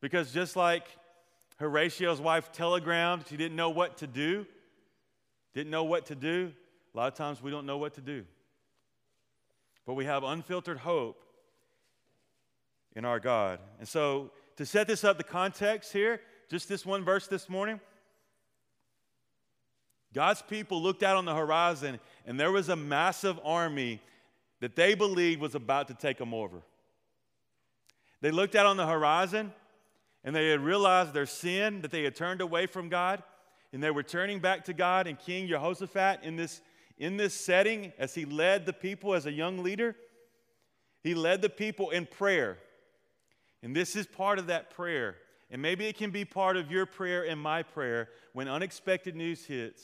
Because 0.02 0.30
just 0.32 0.56
like 0.56 0.84
Horatio's 1.62 2.20
wife 2.20 2.50
telegrammed, 2.50 3.24
she 3.28 3.36
didn't 3.36 3.56
know 3.56 3.70
what 3.70 3.98
to 3.98 4.08
do, 4.08 4.44
didn't 5.54 5.70
know 5.70 5.84
what 5.84 6.06
to 6.06 6.16
do. 6.16 6.52
A 6.92 6.96
lot 6.96 7.06
of 7.06 7.14
times 7.14 7.40
we 7.40 7.52
don't 7.52 7.66
know 7.66 7.78
what 7.78 7.94
to 7.94 8.00
do. 8.00 8.24
But 9.86 9.94
we 9.94 10.04
have 10.04 10.24
unfiltered 10.24 10.78
hope 10.78 11.22
in 12.96 13.04
our 13.04 13.20
God. 13.20 13.60
And 13.78 13.86
so 13.86 14.32
to 14.56 14.66
set 14.66 14.88
this 14.88 15.04
up, 15.04 15.18
the 15.18 15.24
context 15.24 15.92
here, 15.92 16.20
just 16.50 16.68
this 16.68 16.84
one 16.84 17.04
verse 17.04 17.28
this 17.28 17.48
morning. 17.48 17.80
God's 20.12 20.42
people 20.42 20.82
looked 20.82 21.04
out 21.04 21.16
on 21.16 21.24
the 21.24 21.34
horizon, 21.34 22.00
and 22.26 22.38
there 22.38 22.52
was 22.52 22.68
a 22.68 22.76
massive 22.76 23.38
army 23.44 24.00
that 24.60 24.74
they 24.74 24.94
believed 24.94 25.40
was 25.40 25.54
about 25.54 25.88
to 25.88 25.94
take 25.94 26.18
them 26.18 26.34
over. 26.34 26.60
They 28.20 28.30
looked 28.30 28.54
out 28.56 28.66
on 28.66 28.76
the 28.76 28.86
horizon, 28.86 29.52
and 30.24 30.34
they 30.34 30.48
had 30.48 30.60
realized 30.60 31.12
their 31.12 31.26
sin, 31.26 31.82
that 31.82 31.90
they 31.90 32.04
had 32.04 32.14
turned 32.14 32.40
away 32.40 32.66
from 32.66 32.88
God, 32.88 33.22
and 33.72 33.82
they 33.82 33.90
were 33.90 34.02
turning 34.02 34.38
back 34.38 34.64
to 34.64 34.72
God. 34.72 35.06
And 35.06 35.18
King 35.18 35.48
Jehoshaphat, 35.48 36.22
in 36.22 36.36
this, 36.36 36.60
in 36.98 37.16
this 37.16 37.34
setting, 37.34 37.92
as 37.98 38.14
he 38.14 38.24
led 38.24 38.66
the 38.66 38.72
people 38.72 39.14
as 39.14 39.26
a 39.26 39.32
young 39.32 39.62
leader, 39.62 39.96
he 41.02 41.14
led 41.14 41.42
the 41.42 41.48
people 41.48 41.90
in 41.90 42.06
prayer. 42.06 42.58
And 43.62 43.74
this 43.74 43.96
is 43.96 44.06
part 44.06 44.38
of 44.38 44.48
that 44.48 44.70
prayer. 44.70 45.16
And 45.50 45.60
maybe 45.60 45.86
it 45.86 45.96
can 45.98 46.10
be 46.10 46.24
part 46.24 46.56
of 46.56 46.70
your 46.70 46.86
prayer 46.86 47.24
and 47.26 47.40
my 47.40 47.62
prayer 47.62 48.08
when 48.32 48.48
unexpected 48.48 49.14
news 49.14 49.44
hits 49.44 49.82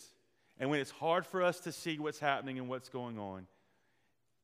and 0.59 0.71
when 0.71 0.81
it's 0.81 0.91
hard 0.91 1.27
for 1.27 1.43
us 1.43 1.61
to 1.61 1.73
see 1.73 1.99
what's 1.99 2.19
happening 2.19 2.59
and 2.59 2.69
what's 2.69 2.89
going 2.89 3.19
on. 3.19 3.47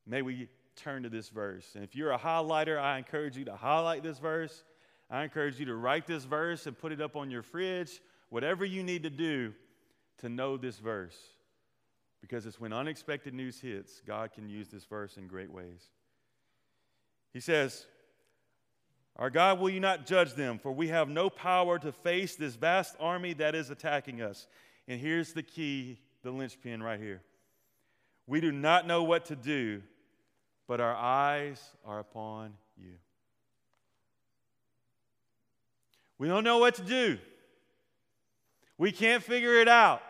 May 0.07 0.22
we 0.22 0.48
turn 0.76 1.04
to 1.04 1.09
this 1.09 1.28
verse. 1.28 1.66
And 1.74 1.83
if 1.83 1.94
you're 1.94 2.11
a 2.11 2.18
highlighter, 2.18 2.78
I 2.78 2.98
encourage 2.98 3.37
you 3.37 3.44
to 3.46 3.57
highlight 3.57 4.02
this 4.02 4.18
verse. 4.18 4.64
I 5.10 5.22
encourage 5.22 5.58
you 5.60 5.66
to 5.66 5.74
write 5.74 6.06
this 6.06 6.24
verse 6.24 6.66
and 6.66 6.78
put 6.78 6.92
it 6.92 7.00
up 7.00 7.16
on 7.16 7.30
your 7.30 7.42
fridge, 7.42 8.00
whatever 8.30 8.64
you 8.64 8.82
need 8.82 9.02
to 9.02 9.10
do 9.10 9.52
to 10.18 10.28
know 10.28 10.56
this 10.56 10.78
verse. 10.78 11.16
Because 12.20 12.46
it's 12.46 12.58
when 12.58 12.72
unexpected 12.72 13.34
news 13.34 13.60
hits, 13.60 14.00
God 14.06 14.32
can 14.32 14.48
use 14.48 14.68
this 14.68 14.84
verse 14.84 15.18
in 15.18 15.26
great 15.26 15.52
ways. 15.52 15.90
He 17.34 17.40
says, 17.40 17.84
Our 19.16 19.28
God, 19.28 19.60
will 19.60 19.68
you 19.68 19.80
not 19.80 20.06
judge 20.06 20.32
them? 20.32 20.58
For 20.58 20.72
we 20.72 20.88
have 20.88 21.08
no 21.08 21.28
power 21.28 21.78
to 21.78 21.92
face 21.92 22.36
this 22.36 22.54
vast 22.54 22.96
army 22.98 23.34
that 23.34 23.54
is 23.54 23.68
attacking 23.68 24.22
us. 24.22 24.46
And 24.88 25.00
here's 25.00 25.34
the 25.34 25.42
key, 25.42 25.98
the 26.22 26.30
linchpin 26.30 26.82
right 26.82 26.98
here. 26.98 27.22
We 28.26 28.40
do 28.40 28.52
not 28.52 28.86
know 28.86 29.02
what 29.02 29.26
to 29.26 29.36
do, 29.36 29.82
but 30.66 30.80
our 30.80 30.94
eyes 30.94 31.62
are 31.84 31.98
upon 31.98 32.54
you. 32.76 32.94
We 36.24 36.30
don't 36.30 36.42
know 36.42 36.56
what 36.56 36.76
to 36.76 36.82
do. 36.82 37.18
We 38.78 38.92
can't 38.92 39.22
figure 39.22 39.60
it 39.60 39.68
out. 39.68 40.00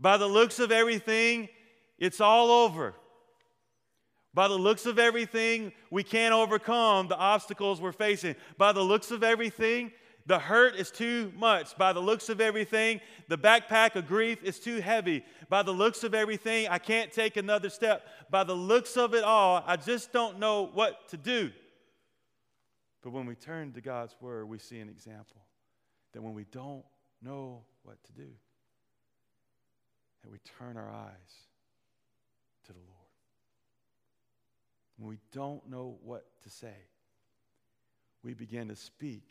By 0.00 0.16
the 0.16 0.26
looks 0.26 0.58
of 0.58 0.72
everything, 0.72 1.50
it's 1.98 2.18
all 2.18 2.50
over. 2.50 2.94
By 4.32 4.48
the 4.48 4.54
looks 4.54 4.86
of 4.86 4.98
everything, 4.98 5.72
we 5.90 6.02
can't 6.02 6.32
overcome 6.32 7.08
the 7.08 7.16
obstacles 7.18 7.78
we're 7.78 7.92
facing. 7.92 8.36
By 8.56 8.72
the 8.72 8.80
looks 8.80 9.10
of 9.10 9.22
everything, 9.22 9.92
the 10.24 10.38
hurt 10.38 10.76
is 10.76 10.90
too 10.90 11.30
much. 11.36 11.76
By 11.76 11.92
the 11.92 12.00
looks 12.00 12.30
of 12.30 12.40
everything, 12.40 13.02
the 13.28 13.36
backpack 13.36 13.96
of 13.96 14.06
grief 14.06 14.42
is 14.42 14.58
too 14.58 14.80
heavy. 14.80 15.26
By 15.50 15.62
the 15.62 15.72
looks 15.72 16.04
of 16.04 16.14
everything, 16.14 16.68
I 16.68 16.78
can't 16.78 17.12
take 17.12 17.36
another 17.36 17.68
step. 17.68 18.06
By 18.30 18.44
the 18.44 18.56
looks 18.56 18.96
of 18.96 19.12
it 19.12 19.24
all, 19.24 19.62
I 19.66 19.76
just 19.76 20.10
don't 20.14 20.38
know 20.38 20.70
what 20.72 21.06
to 21.10 21.18
do. 21.18 21.52
But 23.02 23.12
when 23.12 23.26
we 23.26 23.34
turn 23.34 23.72
to 23.72 23.80
God's 23.80 24.16
word, 24.20 24.48
we 24.48 24.58
see 24.58 24.80
an 24.80 24.88
example 24.88 25.42
that 26.12 26.22
when 26.22 26.34
we 26.34 26.44
don't 26.44 26.84
know 27.22 27.62
what 27.82 28.02
to 28.04 28.12
do, 28.12 28.28
that 30.22 30.30
we 30.30 30.38
turn 30.58 30.76
our 30.76 30.90
eyes 30.90 31.32
to 32.66 32.72
the 32.72 32.78
Lord. 32.78 32.96
When 34.98 35.08
we 35.08 35.18
don't 35.32 35.68
know 35.68 35.98
what 36.02 36.24
to 36.42 36.50
say, 36.50 36.74
we 38.22 38.34
begin 38.34 38.68
to 38.68 38.76
speak 38.76 39.22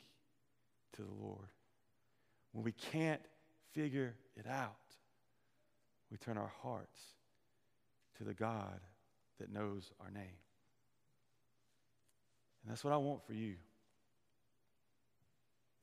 to 0.94 1.02
the 1.02 1.26
Lord. 1.26 1.50
When 2.54 2.64
we 2.64 2.72
can't 2.72 3.22
figure 3.74 4.16
it 4.38 4.48
out, 4.48 4.76
we 6.10 6.18
turn 6.18 6.38
our 6.38 6.54
hearts 6.62 7.02
to 8.18 8.24
the 8.24 8.34
God 8.34 8.80
that 9.40 9.52
knows 9.52 9.92
our 10.00 10.12
name. 10.12 10.38
And 12.66 12.72
that's 12.72 12.84
what 12.84 12.94
I 12.94 12.98
want 12.98 13.24
for 13.24 13.34
you. 13.34 13.54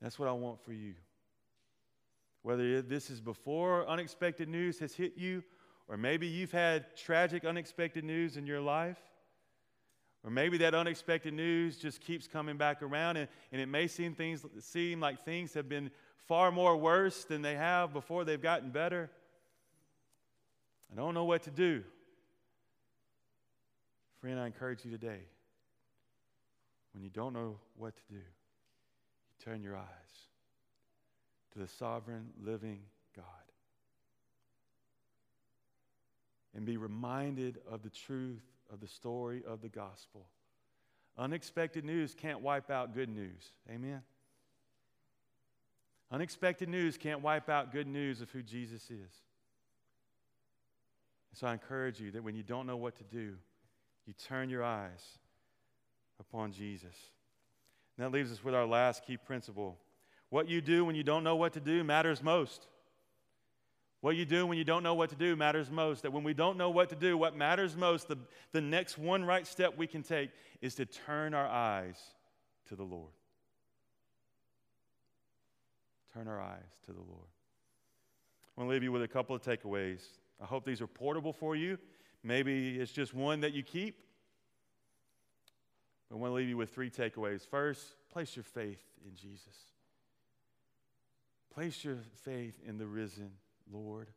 That's 0.00 0.18
what 0.18 0.28
I 0.28 0.32
want 0.32 0.60
for 0.64 0.72
you. 0.72 0.94
Whether 2.42 2.82
this 2.82 3.08
is 3.08 3.20
before 3.20 3.86
unexpected 3.88 4.48
news 4.48 4.80
has 4.80 4.92
hit 4.92 5.16
you, 5.16 5.44
or 5.86 5.96
maybe 5.96 6.26
you've 6.26 6.50
had 6.50 6.96
tragic, 6.96 7.44
unexpected 7.44 8.02
news 8.02 8.36
in 8.36 8.44
your 8.44 8.60
life, 8.60 8.98
or 10.24 10.30
maybe 10.30 10.58
that 10.58 10.74
unexpected 10.74 11.34
news 11.34 11.76
just 11.76 12.00
keeps 12.00 12.26
coming 12.26 12.56
back 12.56 12.82
around, 12.82 13.16
and, 13.16 13.28
and 13.52 13.60
it 13.60 13.66
may 13.66 13.86
seem, 13.86 14.12
things, 14.12 14.44
seem 14.58 14.98
like 14.98 15.24
things 15.24 15.54
have 15.54 15.68
been 15.68 15.88
far 16.26 16.50
more 16.50 16.76
worse 16.76 17.22
than 17.24 17.42
they 17.42 17.54
have 17.54 17.92
before 17.92 18.24
they've 18.24 18.42
gotten 18.42 18.70
better. 18.70 19.08
I 20.92 20.96
don't 20.96 21.14
know 21.14 21.24
what 21.24 21.44
to 21.44 21.50
do. 21.52 21.84
Friend, 24.20 24.38
I 24.40 24.46
encourage 24.46 24.84
you 24.84 24.90
today 24.90 25.20
when 26.92 27.02
you 27.02 27.10
don't 27.10 27.32
know 27.32 27.58
what 27.76 27.96
to 27.96 28.02
do, 28.08 28.16
you 28.16 29.44
turn 29.44 29.62
your 29.62 29.76
eyes 29.76 29.86
to 31.52 31.58
the 31.58 31.68
sovereign, 31.68 32.30
living 32.42 32.80
God 33.16 33.24
and 36.54 36.64
be 36.66 36.76
reminded 36.76 37.58
of 37.70 37.82
the 37.82 37.90
truth 37.90 38.42
of 38.72 38.80
the 38.80 38.88
story 38.88 39.42
of 39.46 39.62
the 39.62 39.68
gospel. 39.68 40.26
Unexpected 41.18 41.84
news 41.84 42.14
can't 42.14 42.40
wipe 42.40 42.70
out 42.70 42.94
good 42.94 43.08
news. 43.08 43.52
Amen? 43.70 44.02
Unexpected 46.10 46.68
news 46.68 46.98
can't 46.98 47.22
wipe 47.22 47.48
out 47.48 47.72
good 47.72 47.86
news 47.86 48.20
of 48.20 48.30
who 48.30 48.42
Jesus 48.42 48.90
is. 48.90 49.12
so 51.34 51.46
I 51.46 51.52
encourage 51.52 52.00
you 52.00 52.10
that 52.10 52.22
when 52.22 52.34
you 52.34 52.42
don't 52.42 52.66
know 52.66 52.76
what 52.76 52.96
to 52.96 53.04
do, 53.04 53.34
you 54.06 54.12
turn 54.12 54.50
your 54.50 54.62
eyes 54.62 55.18
upon 56.28 56.52
Jesus. 56.52 56.96
And 57.96 58.06
that 58.06 58.12
leaves 58.12 58.32
us 58.32 58.42
with 58.42 58.54
our 58.54 58.66
last 58.66 59.04
key 59.04 59.16
principle. 59.16 59.78
What 60.30 60.48
you 60.48 60.60
do 60.60 60.84
when 60.84 60.96
you 60.96 61.02
don't 61.02 61.24
know 61.24 61.36
what 61.36 61.52
to 61.54 61.60
do 61.60 61.84
matters 61.84 62.22
most. 62.22 62.66
What 64.00 64.16
you 64.16 64.24
do 64.24 64.46
when 64.46 64.58
you 64.58 64.64
don't 64.64 64.82
know 64.82 64.94
what 64.94 65.10
to 65.10 65.16
do 65.16 65.36
matters 65.36 65.70
most. 65.70 66.02
That 66.02 66.12
when 66.12 66.24
we 66.24 66.34
don't 66.34 66.56
know 66.56 66.70
what 66.70 66.88
to 66.88 66.96
do, 66.96 67.16
what 67.18 67.36
matters 67.36 67.76
most, 67.76 68.08
the, 68.08 68.16
the 68.52 68.60
next 68.60 68.98
one 68.98 69.24
right 69.24 69.46
step 69.46 69.74
we 69.76 69.86
can 69.86 70.02
take 70.02 70.30
is 70.60 70.74
to 70.76 70.86
turn 70.86 71.34
our 71.34 71.46
eyes 71.46 71.98
to 72.68 72.76
the 72.76 72.82
Lord. 72.82 73.12
Turn 76.14 76.26
our 76.28 76.40
eyes 76.40 76.80
to 76.86 76.92
the 76.92 77.00
Lord. 77.00 77.28
I 78.56 78.60
want 78.60 78.68
to 78.68 78.72
leave 78.72 78.82
you 78.82 78.92
with 78.92 79.02
a 79.02 79.08
couple 79.08 79.36
of 79.36 79.42
takeaways. 79.42 80.02
I 80.42 80.46
hope 80.46 80.64
these 80.64 80.80
are 80.80 80.86
portable 80.86 81.32
for 81.32 81.54
you. 81.54 81.78
Maybe 82.24 82.78
it's 82.78 82.92
just 82.92 83.14
one 83.14 83.40
that 83.40 83.52
you 83.52 83.62
keep. 83.62 84.00
I 86.12 86.16
want 86.16 86.32
to 86.32 86.34
leave 86.34 86.48
you 86.48 86.58
with 86.58 86.74
three 86.74 86.90
takeaways. 86.90 87.46
First, 87.46 87.94
place 88.12 88.36
your 88.36 88.42
faith 88.42 88.82
in 89.06 89.14
Jesus. 89.14 89.56
Place 91.54 91.82
your 91.84 91.98
faith 92.22 92.54
in 92.66 92.76
the 92.76 92.86
risen 92.86 93.30
Lord. 93.72 94.08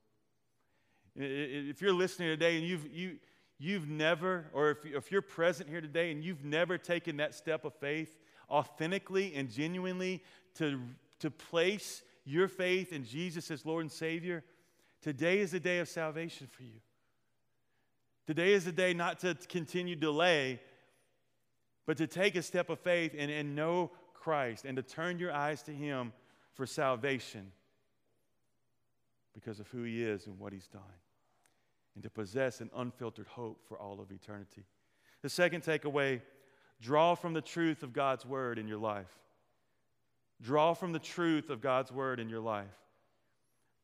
If 1.16 1.82
you're 1.82 1.94
listening 1.94 2.28
today 2.28 2.58
and 2.58 2.68
you've, 2.68 2.94
you, 2.94 3.16
you've 3.58 3.88
never, 3.88 4.48
or 4.52 4.72
if, 4.72 4.86
if 4.86 5.12
you're 5.12 5.22
present 5.22 5.70
here 5.70 5.80
today 5.80 6.12
and 6.12 6.22
you've 6.22 6.44
never 6.44 6.78
taken 6.78 7.18
that 7.18 7.34
step 7.34 7.64
of 7.64 7.74
faith 7.76 8.18
authentically 8.50 9.34
and 9.34 9.50
genuinely 9.50 10.22
to, 10.56 10.82
to 11.20 11.32
place 11.32 12.04
your 12.26 12.50
faith 12.50 12.92
in 12.92 13.06
Jesus 13.06 13.50
as 13.52 13.66
Lord 13.66 13.84
and 13.84 13.92
Savior, 13.92 14.44
today 15.02 15.40
is 15.40 15.52
the 15.52 15.60
day 15.62 15.80
of 15.80 15.88
salvation 15.88 16.48
for 16.48 16.64
you. 16.64 16.82
Today 18.28 18.52
is 18.52 18.66
the 18.66 18.72
day 18.72 18.94
not 18.94 19.20
to 19.20 19.36
continue 19.48 19.96
delay, 19.96 20.60
but 21.86 21.98
to 21.98 22.08
take 22.08 22.36
a 22.36 22.42
step 22.42 22.70
of 22.70 22.80
faith 22.80 23.14
and, 23.18 23.32
and 23.32 23.56
know 23.56 23.92
Christ 24.14 24.66
and 24.66 24.76
to 24.78 24.84
turn 24.84 25.20
your 25.20 25.32
eyes 25.32 25.62
to 25.64 25.72
Him 25.72 26.14
for 26.54 26.66
salvation 26.66 27.52
because 29.36 29.60
of 29.60 29.68
who 29.68 29.84
he 29.84 30.02
is 30.02 30.26
and 30.26 30.40
what 30.40 30.54
he's 30.54 30.68
done, 30.68 30.82
and 31.94 32.04
to 32.04 32.10
possess 32.10 32.62
an 32.62 32.72
unfiltered 32.76 33.28
hope 33.28 33.62
for 33.68 33.78
all 33.78 34.00
of 34.00 34.12
eternity. 34.12 34.64
The 35.22 35.30
second 35.30 35.62
takeaway 35.62 36.22
draw 36.82 37.16
from 37.16 37.34
the 37.34 37.42
truth 37.42 37.84
of 37.84 37.94
God's 37.94 38.26
word 38.26 38.58
in 38.58 38.68
your 38.68 38.78
life. 38.78 39.20
Draw 40.42 40.74
from 40.74 40.94
the 40.94 41.00
truth 41.00 41.50
of 41.50 41.62
God's 41.62 41.92
word 41.92 42.20
in 42.20 42.30
your 42.30 42.40
life. 42.40 42.66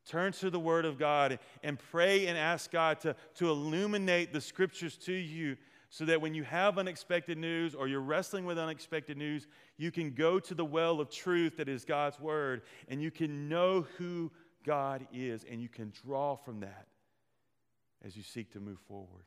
Turn 0.06 0.32
to 0.32 0.50
the 0.50 0.58
word 0.58 0.84
of 0.84 0.98
God 0.98 1.38
and 1.62 1.78
pray 1.78 2.26
and 2.26 2.36
ask 2.36 2.70
God 2.70 3.00
to, 3.00 3.14
to 3.36 3.48
illuminate 3.48 4.32
the 4.32 4.40
scriptures 4.40 4.96
to 4.98 5.12
you 5.12 5.56
so 5.94 6.06
that 6.06 6.22
when 6.22 6.32
you 6.32 6.42
have 6.42 6.78
unexpected 6.78 7.36
news 7.36 7.74
or 7.74 7.86
you're 7.86 8.00
wrestling 8.00 8.46
with 8.46 8.58
unexpected 8.58 9.18
news, 9.18 9.46
you 9.76 9.90
can 9.90 10.12
go 10.12 10.40
to 10.40 10.54
the 10.54 10.64
well 10.64 11.00
of 11.00 11.10
truth 11.10 11.58
that 11.58 11.68
is 11.68 11.84
God's 11.84 12.18
word 12.18 12.62
and 12.88 13.02
you 13.02 13.10
can 13.10 13.46
know 13.46 13.86
who 13.98 14.32
God 14.64 15.06
is, 15.12 15.44
and 15.50 15.60
you 15.60 15.68
can 15.68 15.92
draw 16.06 16.34
from 16.36 16.60
that 16.60 16.86
as 18.02 18.16
you 18.16 18.22
seek 18.22 18.52
to 18.52 18.60
move 18.60 18.78
forward. 18.88 19.24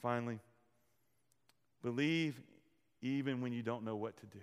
Finally, 0.00 0.38
believe 1.82 2.40
even 3.02 3.42
when 3.42 3.52
you 3.52 3.62
don't 3.62 3.84
know 3.84 3.96
what 3.96 4.16
to 4.18 4.26
do. 4.26 4.38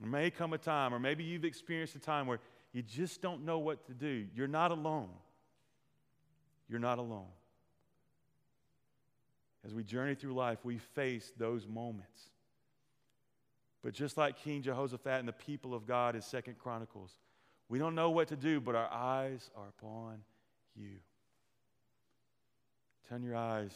There 0.00 0.10
may 0.10 0.30
come 0.30 0.52
a 0.52 0.58
time, 0.58 0.92
or 0.92 0.98
maybe 0.98 1.22
you've 1.22 1.44
experienced 1.44 1.94
a 1.94 2.00
time 2.00 2.26
where 2.26 2.40
you 2.72 2.82
just 2.82 3.22
don't 3.22 3.44
know 3.44 3.60
what 3.60 3.86
to 3.86 3.92
do. 3.92 4.26
You're 4.34 4.48
not 4.48 4.72
alone. 4.72 5.10
You're 6.68 6.80
not 6.80 6.98
alone. 6.98 7.28
As 9.64 9.72
we 9.72 9.82
journey 9.82 10.14
through 10.14 10.34
life, 10.34 10.58
we 10.62 10.78
face 10.78 11.32
those 11.38 11.66
moments. 11.66 12.30
But 13.82 13.94
just 13.94 14.16
like 14.16 14.42
King 14.42 14.62
Jehoshaphat 14.62 15.18
and 15.20 15.28
the 15.28 15.32
people 15.32 15.74
of 15.74 15.86
God 15.86 16.14
in 16.14 16.22
Second 16.22 16.58
Chronicles, 16.58 17.12
we 17.68 17.78
don't 17.78 17.94
know 17.94 18.10
what 18.10 18.28
to 18.28 18.36
do, 18.36 18.60
but 18.60 18.74
our 18.74 18.90
eyes 18.92 19.50
are 19.56 19.68
upon 19.68 20.18
you. 20.74 20.96
Turn 23.08 23.22
your 23.22 23.36
eyes 23.36 23.72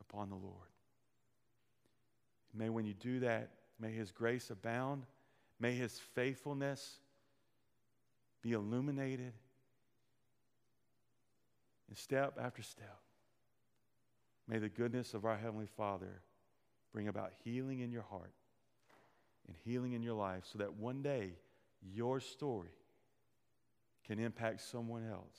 upon 0.00 0.30
the 0.30 0.36
Lord. 0.36 0.68
May 2.52 2.68
when 2.68 2.86
you 2.86 2.94
do 2.94 3.20
that, 3.20 3.50
may 3.80 3.90
His 3.92 4.12
grace 4.12 4.50
abound, 4.50 5.04
may 5.58 5.74
His 5.74 5.98
faithfulness 6.14 6.98
be 8.42 8.52
illuminated 8.52 9.32
in 11.88 11.96
step 11.96 12.38
after 12.40 12.62
step. 12.62 13.00
May 14.48 14.58
the 14.58 14.68
goodness 14.68 15.14
of 15.14 15.24
our 15.24 15.36
Heavenly 15.36 15.68
Father 15.76 16.20
bring 16.92 17.08
about 17.08 17.32
healing 17.44 17.80
in 17.80 17.90
your 17.90 18.02
heart 18.02 18.32
and 19.46 19.56
healing 19.64 19.92
in 19.92 20.02
your 20.02 20.14
life 20.14 20.44
so 20.50 20.58
that 20.58 20.74
one 20.74 21.02
day 21.02 21.32
your 21.82 22.20
story 22.20 22.72
can 24.06 24.18
impact 24.18 24.60
someone 24.60 25.08
else 25.08 25.38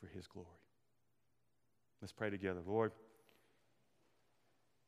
for 0.00 0.08
His 0.08 0.26
glory. 0.26 0.48
Let's 2.00 2.12
pray 2.12 2.30
together. 2.30 2.60
Lord, 2.66 2.92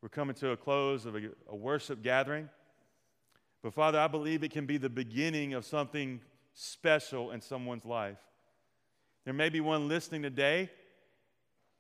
we're 0.03 0.09
coming 0.09 0.35
to 0.37 0.51
a 0.51 0.57
close 0.57 1.07
of 1.07 1.17
a, 1.17 1.31
a, 1.49 1.57
worship 1.57 2.03
gathering. 2.03 2.49
But 3.63 3.75
Father, 3.75 3.99
I 3.99 4.07
believe 4.07 4.45
it 4.45 4.53
can 4.53 4.67
be 4.67 4.77
the 4.77 4.89
beginning 4.89 5.55
of 5.55 5.65
something 5.65 6.21
special 6.53 7.33
in 7.33 7.41
someone's 7.41 7.85
life. 7.85 8.19
There 9.25 9.35
may 9.35 9.49
be 9.49 9.61
one 9.61 9.89
listening 9.89 10.23
today. 10.23 10.71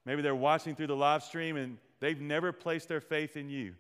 Maybe 0.09 0.23
they're 0.23 0.35
watching 0.35 0.75
through 0.75 0.87
the 0.87 0.97
live 0.97 1.23
stream 1.23 1.59
and 1.59 1.77
they've 2.01 2.18
never 2.18 2.51
placed 2.51 2.88
their 2.88 3.03
faith 3.03 3.37
in 3.37 3.51
you. 3.51 3.75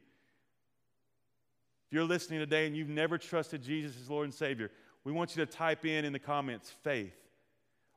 If 1.86 1.92
you're 1.92 2.04
listening 2.04 2.40
today 2.40 2.66
and 2.66 2.76
you've 2.76 2.90
never 2.90 3.16
trusted 3.16 3.62
Jesus 3.62 3.96
as 3.98 4.10
Lord 4.10 4.24
and 4.24 4.34
Savior, 4.34 4.70
we 5.04 5.12
want 5.12 5.34
you 5.34 5.42
to 5.46 5.50
type 5.50 5.86
in 5.86 6.04
in 6.04 6.12
the 6.12 6.18
comments 6.18 6.70
faith 6.84 7.16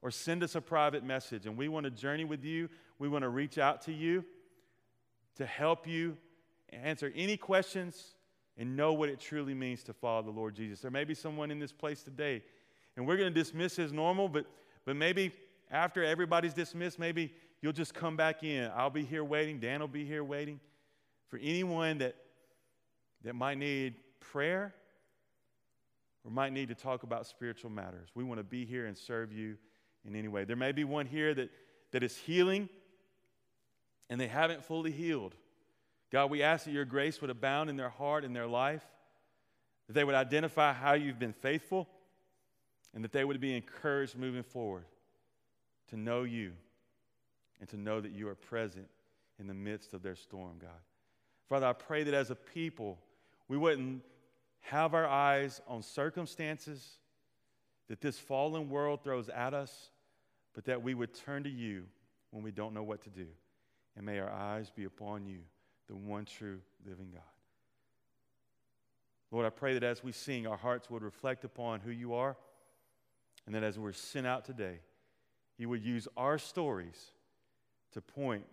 or 0.02 0.12
send 0.12 0.44
us 0.44 0.56
a 0.56 0.62
private 0.62 1.04
message. 1.04 1.46
And 1.46 1.58
we 1.58 1.67
want 1.67 1.84
to 1.84 1.89
journey 1.89 2.24
with 2.24 2.46
you. 2.46 2.70
We 3.00 3.10
want 3.10 3.24
to 3.24 3.28
reach 3.28 3.58
out 3.58 3.82
to 3.82 3.91
you 3.91 4.24
to 5.36 5.46
help 5.46 5.86
you 5.86 6.15
answer 6.70 7.12
any 7.13 7.36
questions 7.36 8.12
and 8.58 8.78
know 8.78 8.94
what 8.94 9.10
it 9.10 9.20
truly 9.20 9.54
means 9.54 9.84
to 9.84 9.94
follow 9.94 10.22
the 10.22 10.32
Lord 10.32 10.56
Jesus. 10.56 10.80
There 10.80 10.89
may 10.89 11.04
be 11.04 11.15
someone 11.15 11.52
in 11.52 11.60
this 11.60 11.74
place 11.74 12.02
today, 12.02 12.41
and 12.96 13.06
we're 13.06 13.17
going 13.17 13.34
to 13.34 13.38
dismiss 13.38 13.78
as 13.78 13.91
normal, 13.91 14.30
but, 14.30 14.46
but 14.86 14.96
maybe 14.96 15.34
after 15.70 16.02
everybody's 16.02 16.54
dismissed, 16.54 16.98
maybe 16.98 17.34
you'll 17.62 17.74
just 17.74 17.93
come 17.93 18.15
back 18.15 18.43
in. 18.43 18.69
I'll 18.76 18.89
be 18.89 19.04
here 19.04 19.24
waiting. 19.24 19.60
Dan 19.60 19.80
will 19.80 19.88
be 19.88 20.06
here 20.06 20.24
waiting. 20.24 20.60
For 21.30 21.39
anyone 21.41 22.00
that, 22.00 22.15
that 23.24 23.34
might 23.34 23.58
need 23.58 23.95
prayer 24.19 24.74
or 26.26 26.32
might 26.32 26.52
need 26.52 26.69
to 26.69 26.76
talk 26.76 27.04
about 27.04 27.26
spiritual 27.26 27.69
matters, 27.69 28.10
we 28.15 28.24
want 28.24 28.39
to 28.39 28.43
be 28.43 28.65
here 28.65 28.86
and 28.86 28.97
serve 28.97 29.32
you 29.32 29.58
in 30.06 30.15
any 30.15 30.28
way. 30.28 30.43
There 30.43 30.56
may 30.56 30.71
be 30.71 30.84
one 30.84 31.06
here 31.06 31.34
that, 31.34 31.50
that 31.91 32.04
is 32.04 32.17
healing 32.17 32.69
and 34.10 34.19
they 34.19 34.28
haven't 34.28 34.63
fully 34.65 34.91
healed. 34.91 35.36
God, 36.12 36.30
we 36.30 36.43
ask 36.43 36.65
that 36.65 36.71
your 36.71 36.84
grace 36.84 37.21
would 37.21 37.30
abound 37.30 37.69
in 37.69 37.78
their 37.78 37.89
heart 37.89 38.26
and 38.26 38.36
their 38.36 38.47
life, 38.47 38.84
that 39.88 39.93
they 39.93 40.04
would 40.04 40.15
identify 40.15 40.74
how 40.74 40.93
you've 40.93 41.19
been 41.19 41.32
faithful, 41.32 41.88
and 42.93 43.06
that 43.06 43.13
they 43.13 43.24
would 43.24 43.39
be 43.39 43.56
encouraged 43.56 44.17
moving 44.17 44.43
forward 44.43 44.84
to 45.89 45.97
know 45.97 46.24
you 46.24 46.52
and 47.62 47.69
to 47.69 47.78
know 47.78 48.02
that 48.02 48.12
you 48.12 48.28
are 48.28 48.36
present 48.36 48.89
in 49.39 49.47
the 49.47 49.54
midst 49.54 49.93
of 49.93 50.04
their 50.04 50.15
storm, 50.15 50.58
God. 50.60 50.69
Father, 51.47 51.67
I 51.67 51.74
pray 51.74 52.04
that 52.04 52.13
as 52.13 52.32
a 52.32 52.36
people, 52.36 53.00
we 53.47 53.56
wouldn't 53.56 54.04
have 54.62 54.93
our 54.93 55.08
eyes 55.08 55.62
on 55.67 55.82
circumstances 55.82 56.97
that 57.88 58.02
this 58.02 58.19
fallen 58.19 58.69
world 58.69 59.04
throws 59.04 59.30
at 59.30 59.54
us, 59.54 59.91
but 60.54 60.65
that 60.65 60.82
we 60.82 60.93
would 60.93 61.13
turn 61.13 61.43
to 61.43 61.50
you 61.50 61.84
when 62.32 62.43
we 62.43 62.52
don't 62.52 62.74
know 62.74 62.84
what 62.84 63.02
to 63.04 63.10
do. 63.10 63.28
And 63.95 64.06
may 64.06 64.19
our 64.19 64.32
eyes 64.32 64.69
be 64.69 64.86
upon 64.86 65.26
you, 65.26 65.39
the 65.88 65.95
one 65.95 66.26
true 66.26 66.60
living 66.86 67.10
God. 67.12 67.21
Lord, 69.32 69.45
I 69.45 69.50
pray 69.50 69.74
that 69.74 69.84
as 69.84 70.04
we 70.04 70.12
sing, 70.12 70.47
our 70.47 70.58
hearts 70.58 70.89
would 70.89 71.04
reflect 71.04 71.43
upon 71.43 71.80
who 71.80 71.91
you 71.91 72.13
are, 72.13 72.38
and 73.45 73.56
that 73.56 73.63
as 73.63 73.78
we're 73.80 73.93
sent 73.93 74.28
out 74.28 74.45
today, 74.45 74.80
you 75.58 75.69
would 75.69 75.84
use 75.84 76.08
our 76.15 76.38
stories 76.38 77.12
to 77.93 78.01
point 78.01 78.45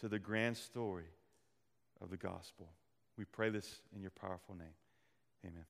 to 0.00 0.08
the 0.08 0.18
grand 0.18 0.56
story 0.56 1.04
of 2.00 2.10
the 2.10 2.16
gospel. 2.16 2.68
We 3.16 3.24
pray 3.24 3.50
this 3.50 3.80
in 3.94 4.02
your 4.02 4.10
powerful 4.10 4.54
name. 4.56 4.74
Amen. 5.46 5.62